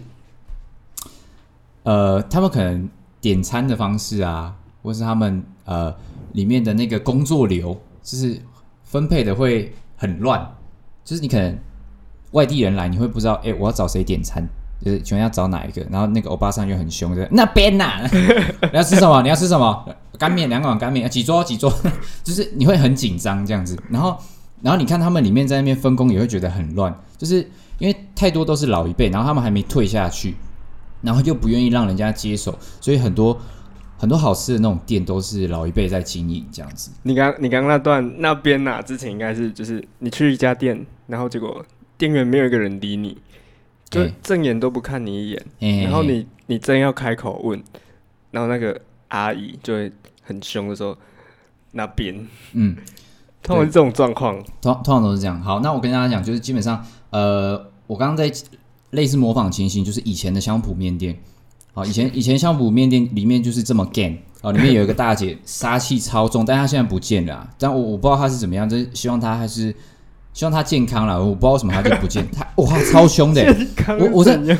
[1.82, 2.88] 呃，他们可能。
[3.22, 5.94] 点餐的方式啊，或是他们呃
[6.32, 8.38] 里面的那个工作流，就是
[8.82, 10.54] 分配的会很乱。
[11.04, 11.58] 就是你可能
[12.32, 14.46] 外地人来，你会不知道，哎、我要找谁点餐，
[14.84, 15.86] 就是请问要找哪一个？
[15.90, 19.22] 然后那个欧巴桑又很凶的，那边呐、 你要吃什么？
[19.22, 19.88] 你要吃什么？
[20.18, 21.72] 干面，两碗干面，几桌几桌？
[22.22, 23.76] 就是你会很紧张这样子。
[23.88, 24.16] 然后，
[24.62, 27.48] 然后你看他们里面在那边分工，也会觉得很乱，就是
[27.78, 30.34] 因为太多都是老一辈，然后他们还没退下去。
[31.02, 33.38] 然后又不愿意让人家接手，所以很多
[33.98, 36.90] 很多好吃的那种店都是老一辈在经营这样子。
[37.02, 41.64] 你刚你刚刚那段那边呐、啊，之前应该是就是你去一家店，然后结果
[41.98, 43.18] 店员没有一个人理你，
[43.90, 47.62] 就正眼都不看你一眼，欸、然后你你真要开口问，
[48.30, 49.92] 然后那个阿姨就会
[50.22, 50.96] 很凶的说
[51.72, 52.76] 那边，嗯，
[53.42, 55.40] 通常是这种状况，通通常都是这样。
[55.42, 58.32] 好，那我跟大家讲，就是基本上，呃，我刚刚在。
[58.92, 61.18] 类似模仿情形，就是以前的香蒲面店，
[61.74, 69.74] 好，以前以前香蒲面店里面就是这么干，啊，里面有一个大姐杀气超重，但她现在不见了，但我我不知道她是怎么样，就是希望她还是
[70.32, 73.42] 希望她健康了，我不知道为什么她就不见，她哇超凶的，
[73.98, 74.58] 我我真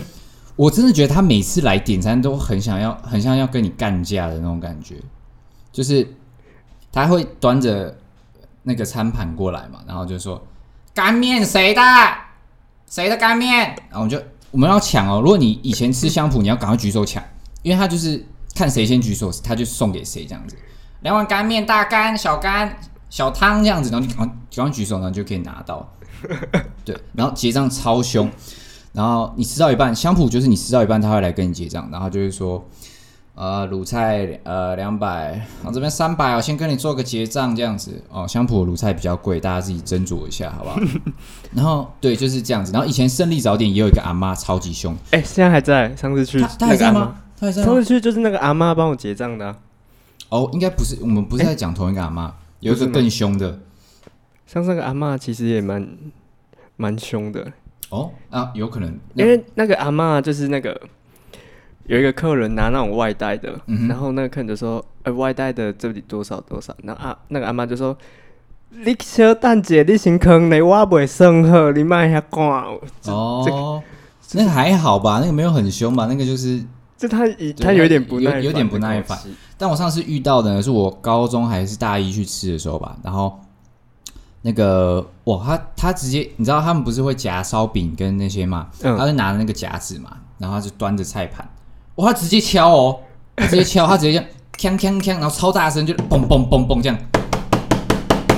[0.56, 4.96] 我真的觉得她每次来点餐都很想要，很像要跟你干架的那种感觉，
[5.70, 6.06] 就是
[6.90, 7.94] 她会端着
[8.62, 10.42] 那个餐盘过来嘛，然后就说
[10.94, 11.82] 干面谁的？
[12.92, 13.74] 谁的干面？
[13.88, 15.18] 然后我就我们要抢哦。
[15.22, 17.24] 如果你以前吃香蒲，你要赶快举手抢，
[17.62, 18.22] 因为他就是
[18.54, 20.54] 看谁先举手，他就送给谁这样子。
[21.00, 22.78] 两碗干面，大干、小干、
[23.08, 25.90] 小汤这样子，然后你赶快赶快举手，然后就可以拿到。
[26.84, 28.30] 对，然后结账超凶。
[28.92, 32.62] 然后你吃到一半，香蒲就是你吃到一半，他会来跟你结账，然后就是说。
[33.42, 38.24] 呃，卤菜呃两百，我、哦、这边三百，我先跟你做个结账这样子哦。
[38.28, 40.78] 香蒲卤菜比较贵，大家自己斟酌一下，好不好？
[41.50, 42.70] 然后对，就是这样子。
[42.70, 45.92] 然后以前胜利早点也有一个阿妈超级凶，哎、欸，现在还在。
[45.96, 47.16] 上次去他，他还在吗？
[47.36, 47.64] 他还在。
[47.64, 49.58] 上次去就是那个阿妈帮我结账的、啊。
[50.28, 53.58] 哦，应该不是，我们不是在讲同一个阿妈，欸、有一个更凶的。
[54.46, 55.88] 像那个阿妈其实也蛮
[56.76, 57.52] 蛮凶的。
[57.88, 60.80] 哦啊，有可能，因为那个阿妈就是那个。
[61.86, 67.96] 有一个客人拿那种外带的，嗯、然后那个客人就说：“哎、欸，外带的这里多少多少。”然后啊，那个阿妈就说
[68.70, 72.40] ：“你小蛋姐，你先坑你，我不会生喝，你卖下干。”
[73.06, 73.82] 哦，
[74.34, 76.06] 那个还好吧，那个没有很凶吧？
[76.06, 76.62] 那个就是，
[76.96, 77.26] 就他
[77.60, 79.18] 他有点不耐有，有点不耐烦。
[79.58, 82.96] 但我上次遇到的呢，是我高中还是大一去吃的时候吧。
[83.02, 83.38] 然后
[84.42, 88.68] 那个哇，他他直接，你知道他们不是会夹烧饼跟那些嘛？
[88.82, 91.46] 嗯、他就拿着那个夹子嘛，然后他就端着菜盘。
[91.96, 92.12] 哇！
[92.12, 93.00] 他直接敲哦，
[93.36, 94.26] 直接敲，他直接这样
[94.56, 96.98] 锵锵锵，然后超大声，就嘣嘣嘣嘣这样。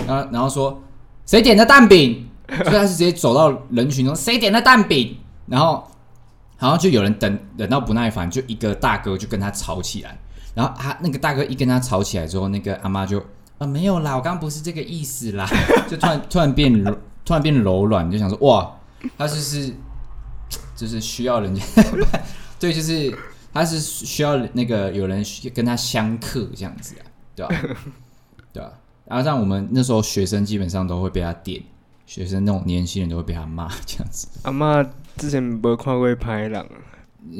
[0.06, 0.82] 然后然后说
[1.24, 2.28] 谁点的蛋饼？
[2.48, 5.16] 所以他是直接走到人群中，谁点的蛋饼？
[5.46, 5.82] 然后
[6.58, 10.18] 然后就有人等等到不耐烦，就一个大哥就跟他吵起来。
[10.54, 13.22] 然后他那个大哥一跟他吵起来之后，那个阿妈就
[13.58, 15.48] 啊没有啦，我刚刚不是这个意思啦，
[15.88, 16.84] 就突然突然变，
[17.24, 18.70] 突然变柔软，就想说哇，
[19.16, 19.72] 他就是
[20.76, 21.62] 就是需要人家
[22.58, 23.16] 对，就是。
[23.54, 25.24] 他是需要那个有人
[25.54, 27.54] 跟他相克这样子啊，对吧？
[28.52, 28.72] 对吧？
[29.06, 31.62] 然后像我们那时候学生基本上都会被他点，
[32.04, 34.26] 学生那种年轻人都会被他骂这样子。
[34.42, 34.82] 阿妈
[35.16, 36.66] 之前没看过拍档，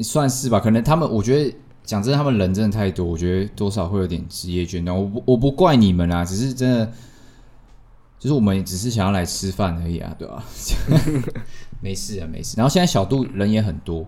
[0.01, 0.59] 算是吧？
[0.59, 4.93] 可能他们，我觉得讲真的，他们人真的太多，我觉得多少会有点职业倦怠。
[4.93, 6.91] 我不，我不怪你们啦，只是真的，
[8.19, 10.43] 就是我们只是想要来吃饭而已啊，对吧、啊？
[11.81, 12.55] 没事啊，没事。
[12.57, 14.05] 然后现在小杜人也很多，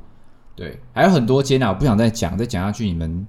[0.57, 3.25] 对，还有很多间啊，我不想再讲，再讲下去你们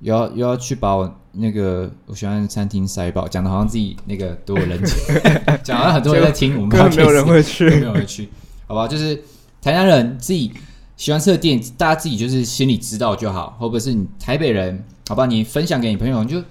[0.00, 4.94] 又要又要去把我那个我喜欢的餐厅塞爆，讲的好像自己那个多有人气，
[5.62, 8.28] 讲了很多人在听，我们根本没有人会去，没有人会去，
[8.66, 8.88] 好吧？
[8.88, 9.14] 就是
[9.60, 10.50] 台南人自己
[10.96, 15.26] 喜欢吃的店，大家自己就是心里知道就好，或者是你台北人，好吧？
[15.26, 16.42] 你分享给你朋友，你就。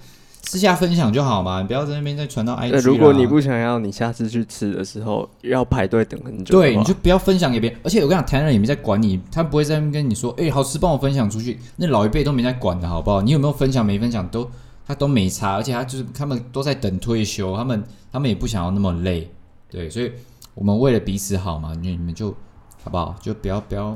[0.48, 2.80] 私下分享就好嘛，你不要在那边再传到 IG。
[2.80, 6.58] 如果你不想要，你下次去吃的时候要排队等很久。
[6.58, 7.78] 对，你就不要分享给别人。
[7.84, 13.20] 而且我跟你讲，台南人也没在管你，他不会在那边跟你说：“哎、欸，好吃，帮我分享出去。”那老一辈都没在管的，好不好？
[13.20, 14.50] 你有没有分享没分享都
[14.86, 19.30] 他都没差，而且他就是他们都在等退休，他们他们也不想要那么累。
[19.70, 20.10] 对，所以
[20.54, 22.34] 我们为了彼此好嘛，你你们就
[22.82, 23.14] 好不好？
[23.20, 23.90] 就不要不要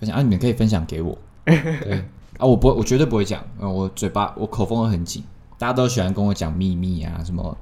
[0.00, 0.22] 分享啊！
[0.22, 1.18] 你们可以分享给我。
[1.44, 2.02] 对
[2.40, 3.44] 啊，我不会，我绝对不会讲。
[3.60, 5.22] 我嘴巴我口风很紧。
[5.58, 7.56] 大家都喜欢跟我讲秘密啊，什么，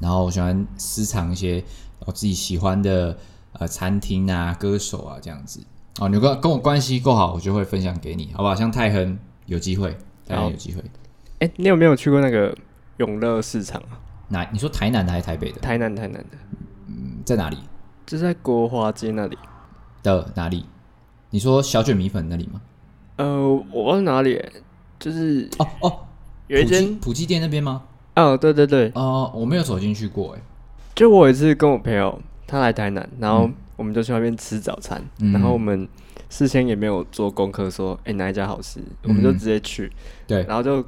[0.00, 1.62] 然后我喜欢私藏一些
[2.00, 3.16] 我自己喜欢的
[3.52, 5.60] 呃餐厅啊、歌手啊这样子
[6.00, 6.08] 哦。
[6.08, 8.54] 你跟跟我关系够好，我就会分享给你，好不好？
[8.54, 9.96] 像泰亨有机会，
[10.26, 10.80] 泰亨有机会。
[11.40, 12.56] 哎、欸，你有没有去过那个
[12.96, 14.00] 永乐市场啊？
[14.28, 14.48] 哪？
[14.52, 15.60] 你说台南的还是台北的？
[15.60, 16.36] 台南，台南的。
[16.86, 17.56] 嗯，在哪里？
[18.04, 19.38] 就在国华街那里
[20.02, 20.66] 的哪里？
[21.30, 22.60] 你说小卷米粉那里吗？
[23.16, 24.42] 呃，我忘了哪里，
[24.98, 25.98] 就是哦哦。
[26.48, 27.82] 有一间普济店那边吗？
[28.16, 30.42] 哦，对对对，哦，我没有走进去过，哎，
[30.94, 35.86] 就我有一次跟我朋友，他来台南，然后我们就去那边吃早餐，嗯、然后我们
[36.28, 39.92] 事先也没有做功课，说，哎、欸，哪一家好吃，嗯、我们就直接去，
[40.26, 40.84] 对，然后就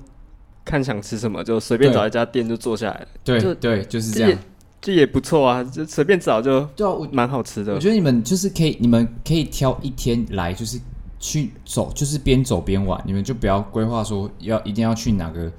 [0.65, 4.39] 看想吃什么，就随便找一家店就坐下来了，对，就对，就是这样，
[4.81, 7.75] 这也不错啊，就随便找就，对啊，蛮好吃的。
[7.75, 10.81] 我觉得你们就是可以，你们可以挑一天来，就是。
[11.21, 15.53] 去走就是边走边玩，你们就不要规划说要一定要去哪个。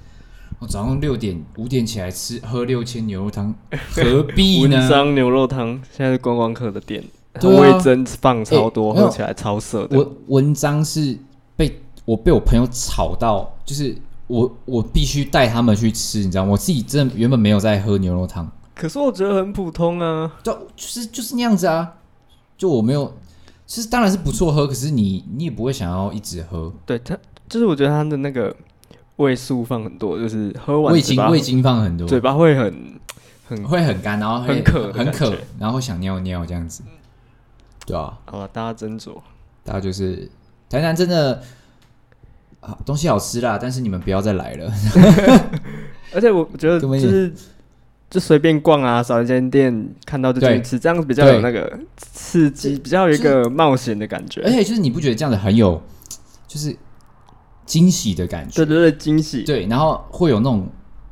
[0.60, 3.54] 我早上六点五点起来吃喝六千牛肉汤，
[3.96, 4.78] 何必呢？
[4.78, 7.04] 文章牛肉汤现在是观光客的店，
[7.42, 9.98] 味噌放超多，喝起来超涩的。
[9.98, 11.18] 我文章是
[11.56, 13.96] 被我被我朋友吵到，就是
[14.28, 16.52] 我我必须带他们去吃，你知道吗？
[16.52, 21.94] 我自己真的原本没有在喝牛肉汤，可是我觉得很普通啊，就就是就是那样子啊，
[22.58, 23.12] 就我没有。
[23.72, 26.74] 其实当然是不错喝，可是你你也不会想要一直喝。
[26.86, 27.18] 对它，
[27.48, 28.54] 就是我觉得它的那个
[29.16, 33.00] 味素放很多，就是喝完味精味精放很多，嘴巴会很
[33.48, 36.84] 很会很干，然后很渴很渴，然后会想尿尿这样子。
[37.86, 39.18] 对啊，好，大家斟酌。
[39.64, 40.30] 大家就是
[40.70, 41.42] 台南真的
[42.60, 44.70] 啊，东西好吃啦，但是你们不要再来了。
[46.14, 47.34] 而且我觉得就是。
[48.12, 54.42] 就随便逛啊，找一间店看到就进去吃，这样子比较有那个刺激，比较有一个冒险的感觉。
[54.42, 55.82] 而且就是你不觉得这样子很有，
[56.46, 56.76] 就是
[57.66, 58.54] 惊喜的感觉？
[58.58, 59.44] 对对对，惊喜。
[59.44, 60.68] 对，然后会有那种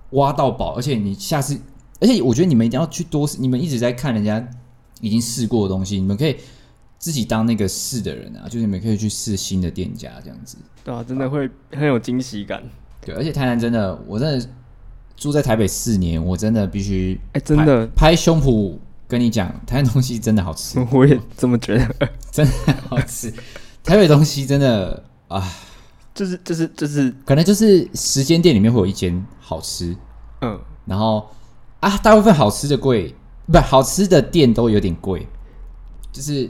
[0.10, 1.58] 挖到宝，而且你下次，
[2.02, 3.38] 而且我觉得你们一定要去多试。
[3.39, 4.45] 你们一直在看人家
[5.00, 6.36] 已经试过的东西，你们可以
[6.97, 10.58] 自己当那个试的人啊，就是你们可以去试新的店家这样子。
[10.84, 12.62] 对啊，真的会很有惊喜感。
[13.06, 14.45] 对，而且台南真的，我真的。
[15.20, 18.76] 住在台北四年，我真的必须哎，真的拍胸脯
[19.07, 20.80] 跟你讲，台湾东西真的好吃。
[20.91, 23.32] 我也这么觉得， 真的好吃。
[23.84, 25.45] 台北东西真的啊，
[26.15, 29.95] 就是就是就是，可能就是十间店里面会有一间好吃，
[30.41, 31.30] 嗯，然后
[31.82, 33.13] 啊，大部分好吃的贵，
[33.51, 35.28] 不好吃的店都有点贵，
[36.11, 36.49] 就是。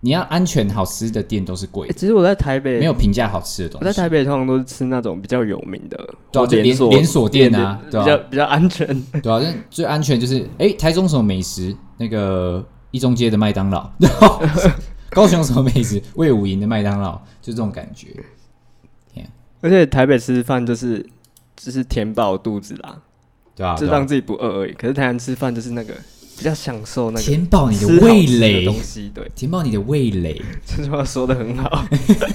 [0.00, 1.88] 你要安全好吃的店都是贵。
[1.96, 3.86] 其实我在台北没有评价好吃的东西。
[3.86, 8.86] 我在台北通常都是吃那种比较有名的，对，连锁连锁店啊，比较比较安全。
[9.22, 11.74] 对啊，最安全就是哎，台中什么美食？
[11.96, 14.40] 那个一中街的麦当劳，然 后
[15.10, 16.00] 高雄什么美食？
[16.14, 18.08] 魏武营的麦当劳，就这种感觉。
[19.12, 19.26] 天
[19.62, 21.04] 而且台北吃饭就是
[21.56, 22.98] 就是填饱肚子啦，
[23.56, 24.72] 对啊，就让自己不饿而已。
[24.74, 25.94] 可是台南吃饭就是那个。
[26.36, 28.64] 比较享受那个填饱你的味蕾。
[28.64, 31.84] 东西，对，填饱你的味蕾，这句话说的很好。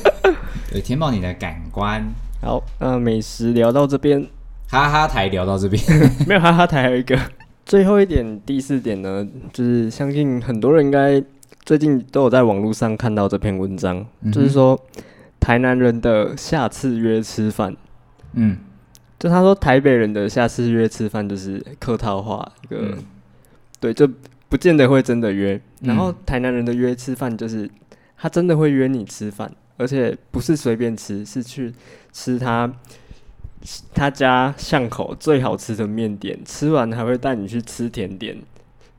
[0.72, 2.04] 对，填饱你的感官。
[2.42, 4.28] 好，那美食聊到这边，
[4.70, 5.84] 哈哈台聊到这边，
[6.28, 7.18] 没有哈哈台，还有一个。
[7.66, 11.24] 最后一点，第四点呢，就是相信很多人应该
[11.64, 14.78] 最近都有在网络上看到这篇文章，嗯、就是说
[15.40, 17.78] 台南人的下次约吃饭，
[18.34, 18.58] 嗯，
[19.20, 22.78] 就他说台北人的下次约吃饭就是客套话一个。
[22.78, 22.98] 嗯
[23.82, 24.08] 对，就
[24.48, 25.60] 不见得会真的约。
[25.82, 27.68] 然后台南人的约吃饭，就是
[28.16, 31.74] 他真的会约你吃饭，而且不是随便吃，是去
[32.14, 32.72] 吃他
[33.94, 38.38] 他家巷口最好吃的面点，吃完还会带你去吃甜点，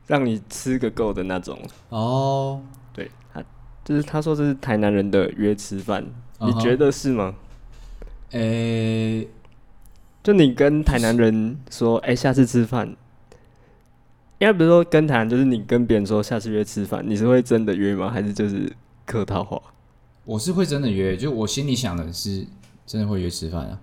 [0.05, 1.57] 让你吃个够的那种。
[1.87, 2.61] 哦，
[2.91, 3.41] 对，他
[3.85, 6.05] 就是他说这是台南人的约吃饭，
[6.41, 7.33] 你觉得是吗？
[8.31, 9.27] 诶、欸，
[10.21, 12.93] 就你跟台南人说，哎、欸，下次吃饭。
[14.43, 18.09] 应该比如说跟谈，就是你跟别人说下次约吃饭，你是会真的约吗？
[18.09, 18.69] 还是就是
[19.05, 19.57] 客套话？
[20.25, 22.45] 我是会真的约，就我心里想的是
[22.85, 23.79] 真的会约吃饭啊，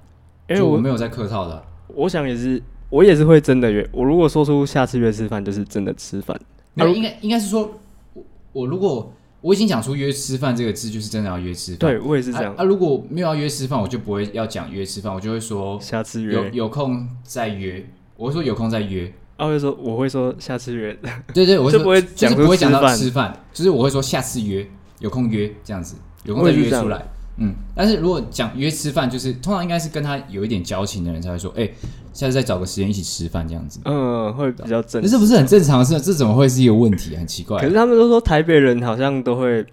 [0.50, 1.62] 因为我没有在客套的、啊。
[1.88, 3.88] 我想也是，我也是会真的约。
[3.90, 6.38] 我如果说出下次约吃饭，就是真的吃饭。
[6.74, 7.80] 没有，应该应该是说，
[8.12, 11.78] 我我如果我已经讲出约吃饭这个字，就是真的要约吃饭。
[11.78, 12.52] 对，我也是这样。
[12.52, 17.82] 啊，啊如果没有要约吃饭，我就不会要讲约吃饭，我就会说下次约，有有空再约。
[18.18, 19.11] 我会说有空再约。
[19.41, 20.95] 啊，会说我会说下次约。
[21.32, 24.68] 对对，我就不会讲，就是不会讲到吃饭，就是我会说下次约，
[24.99, 27.03] 有空约这样子，有空再约出来。
[27.38, 31.74] 嗯，但是如果讲约吃饭，就是通常应该是跟他有一点交情的人才会说，哎、欸，
[32.12, 33.80] 下次再找个时间一起吃饭这样子。
[33.86, 35.03] 嗯，会比较正。
[35.03, 35.99] 这不是很正常的事？
[36.03, 37.16] 这怎么会是一个问题？
[37.16, 37.59] 很奇怪。
[37.59, 39.64] 可是他们都说台北人好像都会，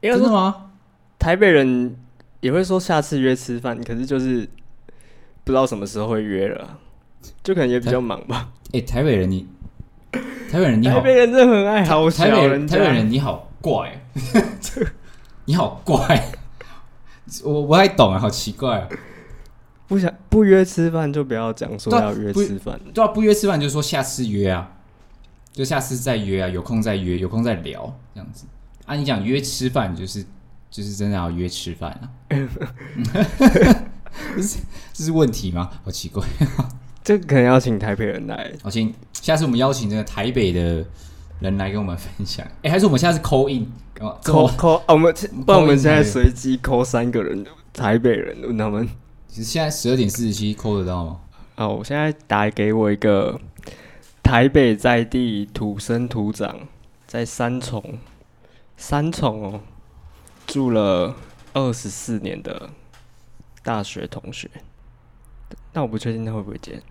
[0.00, 0.70] 真的吗？
[1.18, 1.94] 台北人
[2.40, 4.48] 也会说下次约吃饭，可是就是
[5.44, 6.78] 不知道什么时候会约了，
[7.42, 8.48] 就可能也比较忙吧。
[8.68, 9.46] 哎、欸，台北人你，
[10.50, 14.06] 台北人你好，台北人真的很爱好台北人，台北人你好怪，
[15.46, 16.28] 你好怪。
[17.44, 18.88] 我不太懂啊，好奇怪啊！
[19.86, 24.72] 不想不约吃饭就不要讲说要约吃饭，对啊，不约吃饭就说下次约啊，
[25.52, 28.46] 就下次再约啊，有空再约，有空再聊这样子
[28.86, 28.94] 啊。
[28.94, 30.24] 你讲约吃饭就是
[30.70, 32.08] 就是真的要约吃饭啊？
[34.34, 34.58] 这是
[34.94, 35.70] 这是问题吗？
[35.84, 36.26] 好奇怪，
[37.02, 38.52] 这可能要请台北人来。
[38.62, 40.84] 好，请下次我们邀请这个台北的
[41.40, 42.44] 人来跟我们分享。
[42.46, 43.70] 哎、欸，还是我们下次 call in。
[44.22, 45.12] 扣扣，我们
[45.44, 48.88] 不然我们现在随机扣三个人，台北人问他们。
[49.26, 51.20] 其实现在十二点四十七扣得到吗？
[51.56, 53.40] 哦，我现在打给我一个
[54.22, 56.60] 台北在地土生土长，
[57.08, 57.98] 在三重，
[58.76, 59.60] 三重哦，
[60.46, 61.16] 住了
[61.52, 62.70] 二十四年的
[63.64, 64.48] 大学同学，
[65.72, 66.82] 但我不确定他会不会接。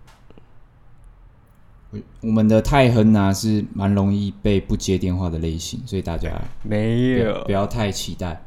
[2.22, 6.30] 我们的泰亨呢、啊、是蛮容易被不接电话的类型，所以大家
[6.62, 8.42] 没有不要太期待。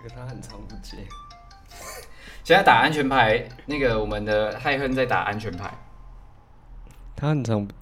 [0.00, 0.96] 可他很常不接。
[2.44, 5.76] 现在打安全牌，那个我们的泰亨在打安全牌。
[7.16, 7.74] 他很常不，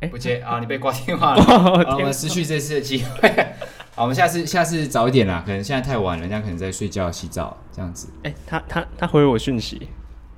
[0.00, 0.60] 欸、不接啊！
[0.60, 1.42] 你被挂电话了，
[1.96, 3.54] 我们失去这次的机会。
[3.96, 8.08] 好，我们下次下次早一点啦，可能现在太晚了，人家可能在睡觉、洗澡这样子。
[8.24, 9.88] 哎、欸，他他他回我讯息，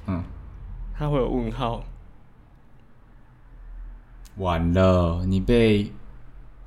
[0.07, 0.23] 嗯，
[0.95, 1.83] 他回我问号，
[4.37, 5.91] 完了，你被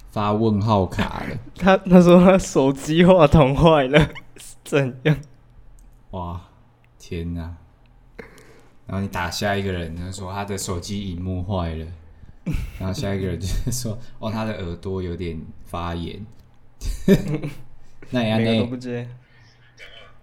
[0.09, 1.37] 发问号卡了。
[1.55, 4.09] 他他说他手机话筒坏了，
[4.63, 5.15] 怎样？
[6.09, 6.41] 哇，
[6.97, 7.55] 天哪！
[8.87, 11.85] 然后你打下一个人，他说他的手机荧幕坏了，
[12.79, 16.25] 然后下一个人就是说，哦，他的耳朵有点发炎。
[18.11, 19.07] 那也每个都不接。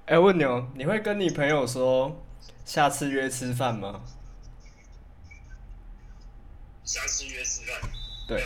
[0.07, 2.25] 哎、欸，问你哦，你会跟你朋友说
[2.65, 4.03] 下次约吃饭吗？
[6.85, 7.91] 下次约吃饭。
[8.29, 8.41] 对。
[8.41, 8.45] 呃、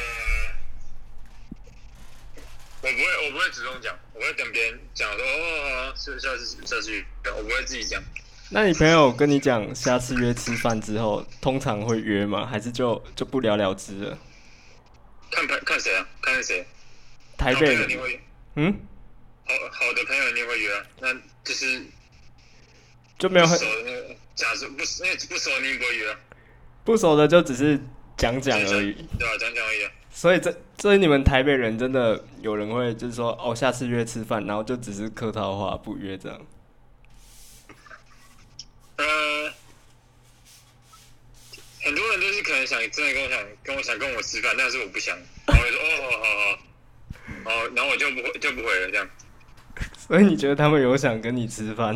[2.83, 7.05] 我不会，我不会主动讲，我会跟别人讲说哦，是下次下次约，
[7.37, 8.03] 我不会自己讲。
[8.49, 12.47] 那你朋友跟你讲下次约吃饭之后，通常会约吗？
[12.47, 14.19] 还是就就不了了之了？
[15.31, 16.09] 看看看谁啊？
[16.23, 16.67] 看是谁？
[17.41, 17.89] 台北人，
[18.57, 18.81] 嗯，
[19.47, 20.71] 好好的朋友你会约，
[21.01, 21.83] 那就是
[23.19, 26.17] 就没有很熟的，假设不熟，那不熟你不会约，
[26.85, 27.81] 不熟的就只是
[28.15, 29.85] 讲讲而已，对啊，讲讲而已。
[29.85, 36.47] 啊所以这所以你们台北人真的有人会就是说哦，下次约吃饭，然后就只是客套话不约这样。
[38.97, 39.53] 呃，
[41.81, 45.17] 很多人都是可能想真的跟我想跟我想跟我吃饭，但是我不想，
[45.47, 46.70] 然后我就说哦，好好好。
[47.45, 49.09] 哦，然后我就不回就不回了，这样。
[49.97, 51.95] 所以你觉得他们有想跟你吃饭？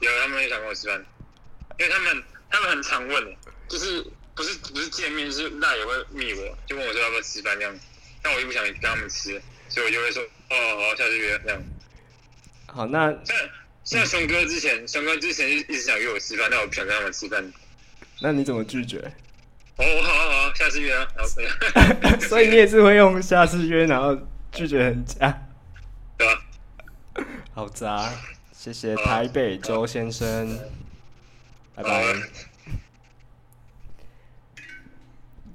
[0.00, 1.04] 有，他们也想跟我吃饭，
[1.78, 3.36] 因为他们他们很常问，
[3.68, 7.74] 就是不是不是见面，是那也会密我，就问我说要不要吃饭这样。
[8.22, 10.56] 但我又不想跟他们吃，所以我就会说哦，
[10.88, 11.62] 好，下次约这样。
[12.66, 13.36] 好，那像
[13.84, 17.52] 像熊哥之前，熊哥之前一直想约我吃饭，但我不想跟他们吃饭。
[18.20, 18.98] 那你怎么拒绝？
[19.76, 24.16] 哦，好好好，下次约啊，然后 所以你也是会用下次约，然后。
[24.52, 25.42] 拒绝人家，
[26.18, 26.38] 对啊，
[27.54, 28.10] 好渣，
[28.52, 30.58] 谢谢台北周先生，
[31.74, 32.04] 拜拜。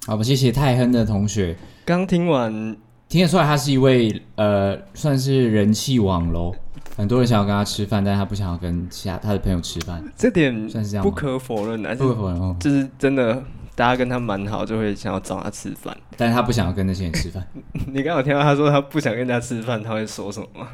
[0.07, 1.57] 好吧，谢谢泰亨的同学。
[1.83, 2.77] 刚听完，
[3.09, 6.55] 听得出来他是一位呃，算是人气网喽。
[6.95, 10.01] 很多人想要跟他吃饭，但是他不想要跟其他他的朋友吃饭。
[10.15, 13.43] 这点算是这样，不可否认，不可否认哦，就是真的。
[13.75, 17.45] 大家跟他蛮好，就会想要找他吃饭，但是他不想要跟那些人吃饭。
[17.91, 20.69] 你刚有听到他说他不想跟人家吃饭，他会说什么吗？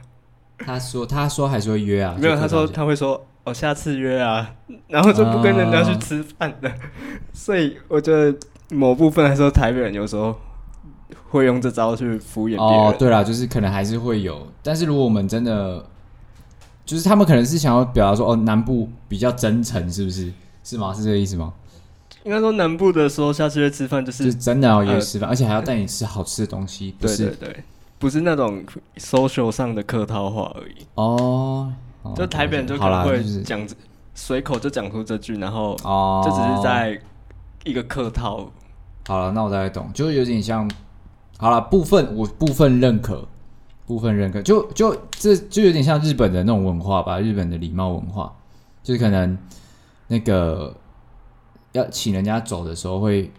[0.59, 4.53] 他说他说还是会约啊，没有，他说他会说哦，下次约啊，
[4.87, 6.71] 然后就不跟人家去吃饭的。
[7.33, 8.37] 所以我觉得
[8.69, 10.35] 某部分来说，台北人有时候
[11.29, 12.85] 会用这招去敷衍别人。
[12.85, 15.83] 哦，对啦，就是可能还是会有，但是如果我们真的，
[16.85, 20.31] 就是他们可能是想要表达说，哦，南部比较真诚，是不是？
[20.63, 20.93] 是吗？
[20.93, 21.51] 是这个意思吗？
[22.23, 27.27] 应该说南部的时候，下次约吃饭就是，就是真的要约吃饭，呃，而且还要带你吃好吃的东西，不是？
[27.27, 27.63] 对对对，
[27.99, 28.63] 不是那种
[28.97, 30.85] social 上的客套话而已。
[30.95, 31.73] 哦。
[32.15, 33.67] 就台北人就可能会讲
[34.15, 36.99] 随口就讲出这句，然后哦，就只是在
[37.63, 38.51] 一个客套。
[39.07, 40.67] 好了，那我大概懂，就有点像。
[41.37, 43.27] 好了，部分我部分认可，
[43.85, 48.33] 部分认可，就就这就有点像日本的那种文化吧，日本的礼貌文化，
[48.81, 49.37] 就是可能
[50.07, 50.75] 那个
[51.73, 53.31] 要请人家走的时候会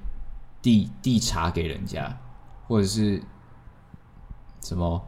[0.60, 2.18] 递递茶给人家，
[2.66, 3.22] 或者是
[4.60, 5.04] 什么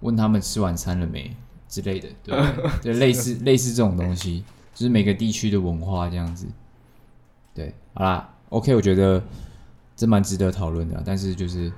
[0.00, 1.36] 问他们吃晚餐了没。
[1.70, 2.36] 之类的，对，
[2.82, 4.42] 就类似类似这种东西，
[4.74, 6.48] 就是每个地区的文化这样子。
[7.54, 9.22] 对，好啦，OK，我觉得
[9.94, 11.00] 这蛮值得讨论的。
[11.06, 11.72] 但是就是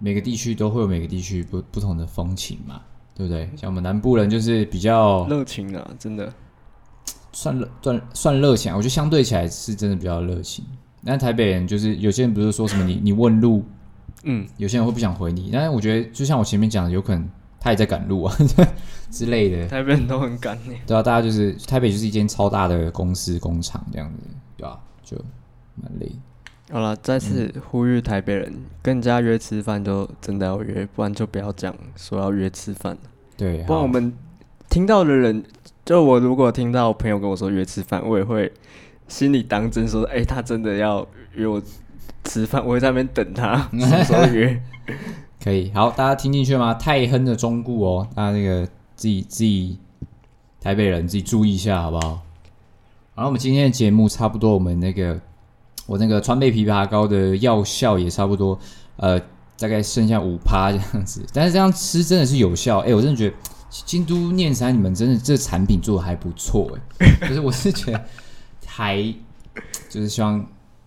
[0.00, 2.82] 每个地区都会有每个地区不不同的风情嘛，
[3.14, 3.48] 对不对？
[3.56, 6.34] 像我们南部人就是比较热情啊，真的
[7.32, 10.64] 算热算算热情，我觉得相对起来是真的比较热情。
[11.04, 13.64] 但台北人就是有些人不是说什么你你问路，
[14.24, 15.50] 嗯，有些人会不想回你。
[15.52, 17.28] 但是我觉得就像我前面讲的，有可能。
[17.62, 18.34] 他也在赶路啊
[19.12, 20.72] 之类的，台北人都很赶呢。
[20.86, 24.22] 对啊，大家就是台北就是一间超大的公司工厂这样子，
[24.56, 24.80] 对吧、啊？
[25.04, 25.14] 就
[25.74, 26.10] 蛮累。
[26.72, 32.96] 好了，再次呼吁台北人，嗯、跟人家约吃饭就真的要约，不然就不要讲说要约吃饭。
[33.36, 34.10] 对，不然我们
[34.70, 35.44] 听到的人，
[35.90, 38.52] 就我如果听到朋友跟我说约吃饭，我也会
[39.08, 41.60] 心里当真说，哎、欸，他真的要约我
[42.22, 44.62] 吃饭，我会在那边等他 什么时候约。
[45.42, 46.74] 可以，好，大家听进去了吗？
[46.74, 48.64] 太亨的忠告哦，大家那个
[48.94, 49.80] 自己自己
[50.60, 52.20] 台北人自己注意一下，好不好？
[53.16, 55.20] 然后我们今天的节目差不多，我们那个
[55.86, 58.56] 我那个川贝枇杷膏的药效也差不多，
[58.94, 59.20] 呃，
[59.58, 61.26] 大概剩下五趴这样子。
[61.34, 63.34] 但是这样吃真的是有效，哎、欸，我真的觉得
[63.70, 68.04] 京都念山你们真的这产品做的还不错，哎， 就是我是觉得
[68.66, 69.02] 还
[69.88, 70.44] 就是希望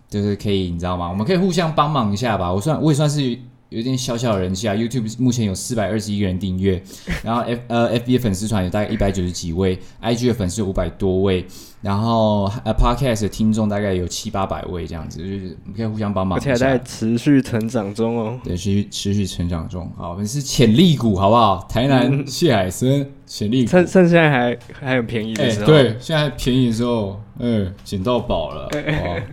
[0.08, 1.08] 就是可以，你知道吗？
[1.08, 2.52] 我们可以互相帮忙一下吧。
[2.52, 3.38] 我算我也算是。
[3.70, 6.80] 有点小小的人气啊！YouTube 目前有四百二十一个人订阅，
[7.24, 11.44] 然后 F 呃 FB 的粉丝团有大概一百九十几位，IG 的粉丝五百多位，
[11.80, 16.38] 然后呃 Podcast 的听众大概有七八百位这样子，就是可以互相帮忙。
[16.38, 19.90] 而且还在持续成长中哦，对，持续持续成长中。
[19.96, 21.66] 好，我们是潜力股，好不好？
[21.68, 29.26] 台南谢海森潜力股，趁趁现在还还很便宜的时候，欸、对，现在便宜的时候，嗯，捡到宝了，欸欸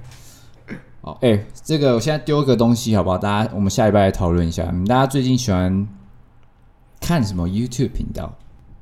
[1.01, 3.17] 好，哎、欸，这个我现在丢个东西，好不好？
[3.17, 4.65] 大家，我们下礼拜来讨论一下。
[4.65, 5.87] 你们大家最近喜欢
[6.99, 8.31] 看什么 YouTube 频道？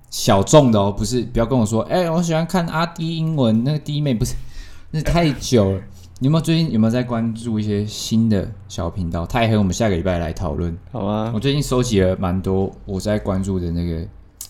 [0.10, 4.36] 小众的哦，不是，不要跟我说，哎、欸，我喜欢看阿滴英文那个弟妹，不是，
[4.92, 5.82] 那太久了。
[6.22, 9.26] 你有没有最近有没有在关注一些新的小频道？
[9.26, 10.78] 太黑，我们下个礼拜来讨论。
[10.92, 14.06] 好啊，我最近收集了蛮多我在关注的那个，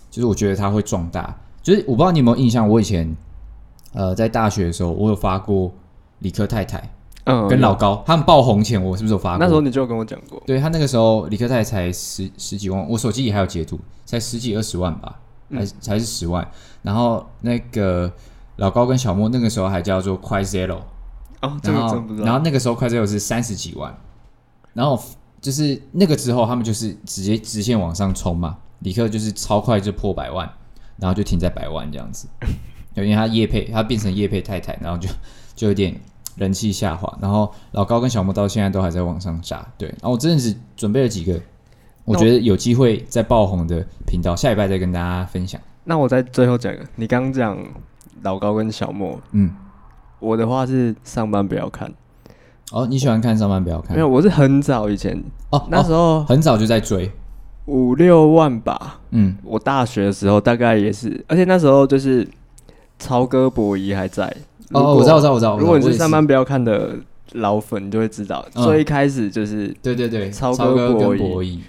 [0.10, 1.38] 就是我觉得它会壮大。
[1.62, 3.16] 就是我不知道你有没有印象，我以前
[3.94, 5.72] 呃在大学的时候，我有发过
[6.18, 6.90] 理科太太。
[7.26, 9.40] 嗯，跟老高他们爆红前，我是不是有发过？
[9.40, 15.20] 那时候你就跟我讲过，对，他那个时候李克太太才十十几万，我手机里还有截图，才十几二十万吧，
[15.52, 16.50] 还是、嗯、才是十万。
[16.82, 18.12] 然后那个
[18.56, 20.80] 老高跟小莫那个时候还叫做 QuiZero
[21.42, 22.26] 哦，这个真不知道。
[22.26, 23.96] 然后那个时候 QuiZero 是三十几万，
[24.74, 25.00] 然后
[25.40, 30.50] 就是那个之后他们就是直接直线往上冲嘛，李克就是超快就破百万，
[30.98, 32.28] 然后就停在百万这样子，
[32.96, 35.08] 因为他叶配，他变成叶配太太，然后就
[35.54, 35.94] 就有点。
[36.40, 39.90] 人气下滑，然后老高跟小莫到现在都还在往上炸，对。
[39.90, 41.40] 然后我真的是准备了几个，
[42.06, 45.60] 我觉得有机会再爆红的频道，下礼拜再跟大家分享。
[45.84, 47.58] 那我在最后讲个，你刚刚讲
[48.24, 49.54] 老高跟小莫，嗯，
[50.20, 51.94] 我的话是上班不要看。
[52.72, 53.96] 哦，你喜欢看上班不要看？
[53.96, 57.12] 没有，我是很早以前哦，那时候、哦、很早就在追，
[57.66, 59.02] 五六万吧。
[59.10, 62.26] 嗯，我大学的时候大概也是，而且那时候就是
[62.98, 64.34] 超哥博弈还在。
[64.72, 65.58] 哦，我知道，我知道，我知道。
[65.58, 66.96] 如果你是上班不要看的
[67.34, 71.60] 老粉，你就会知道，最一开始就是对对对，超哥跟博弈。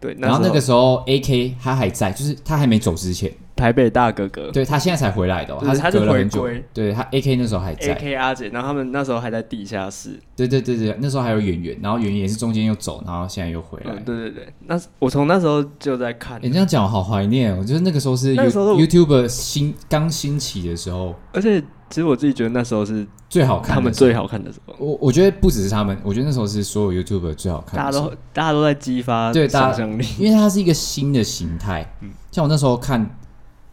[0.00, 3.30] 对，然后那个时候 AK 他还在，就是他还没走之前。
[3.54, 6.48] 台北大哥哥，对他现在才回来的，他是隔了很久。
[6.72, 10.18] 对他 AK 那时候还在，AK 阿姐，然后他们那时候还在地下室。
[10.34, 13.94] 对对对对，那时候还有圆圆，然后圆圆也是中间又走，然后现在又回来。
[13.96, 16.40] 对对对，那我从那时候就在看。
[16.42, 21.62] 你这样讲，我好怀念，我觉得那个时候是 YouTube 新刚兴起的时候，而且。
[21.90, 24.74] 其实我自己觉得那时候是最好看，他们最好看的时候。
[24.78, 27.76] 我我觉得不只是他们，我觉得那时候是所有 YouTuber 最好看。
[27.76, 31.92] 大家都大家都在激发对想象力，因为它是一个新的形态。
[32.00, 33.18] 嗯，像我那时候看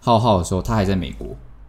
[0.01, 1.27] 浩浩的时候，他还在美国，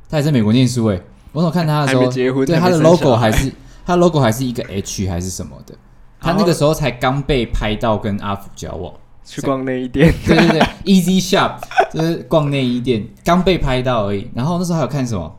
[0.09, 1.01] 他还在美国念书诶。
[1.33, 3.53] 我有看他的时候，结婚对他的 logo 还是
[3.85, 5.75] 他的 logo 还是一个 H 还是什么的。
[6.19, 8.93] 他那个时候才刚被拍到跟阿福交往，
[9.25, 10.13] 去逛内衣店。
[10.27, 11.59] 对对对，Easy Shop
[11.93, 14.31] 就是逛内衣店，刚被拍到而已。
[14.35, 15.38] 然后那时候还有看什么？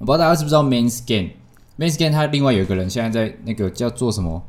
[0.00, 4.42] 我不知道大家知不知道 Manscaped，Manscaped 他另外有一个人现在在那个叫做什么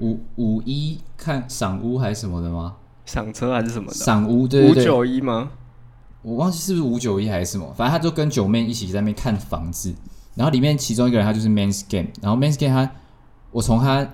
[0.00, 2.74] 五五一看赏屋还是什么的吗？
[3.06, 3.94] 赏车还是什么的？
[3.94, 5.50] 赏屋对对对，五九一吗？
[6.22, 9.94] 我忘记是不是五九一还是什么，反正他就跟九妹一起在那边看房子。
[10.34, 12.90] 然后里面其中一个人他就是 Manscaped，然后 Manscaped 他
[13.52, 14.08] 我从他。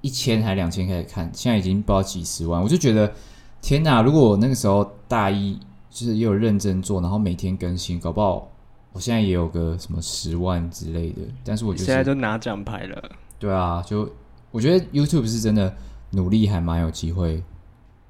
[0.00, 3.12] 一千还两千开始看，现在已经不知道几十万，我就觉得
[3.60, 4.00] 天哪！
[4.00, 5.58] 如果我那个时候大一，
[5.90, 8.48] 就是也有认真做，然后每天更新，搞不好
[8.92, 11.22] 我现在也有个什么十万之类的。
[11.44, 13.10] 但是我觉得现在都拿奖牌了。
[13.38, 14.10] 对啊，就
[14.50, 15.74] 我觉得 YouTube 是真的
[16.10, 17.42] 努力还蛮有机会，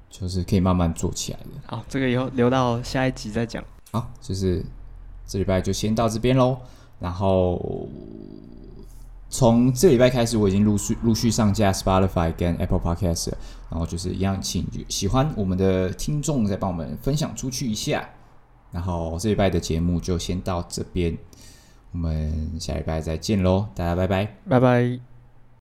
[0.09, 1.45] 就是可以慢慢做起来的。
[1.65, 3.63] 好，这个以后留到下一集再讲。
[3.91, 4.63] 好，就是
[5.25, 6.57] 这礼拜就先到这边喽，
[6.99, 7.87] 然后。
[9.31, 13.31] 从这礼拜开始，我已经陆续陆续上架 Spotify 跟 Apple Podcast，
[13.69, 18.09] 然后就是一样，请喜欢我们的听众再帮我们分享出去一下。
[18.71, 21.17] 然后这礼拜的节目就先到这边，
[21.91, 25.08] 我们下礼拜再见喽，大家拜拜，拜拜。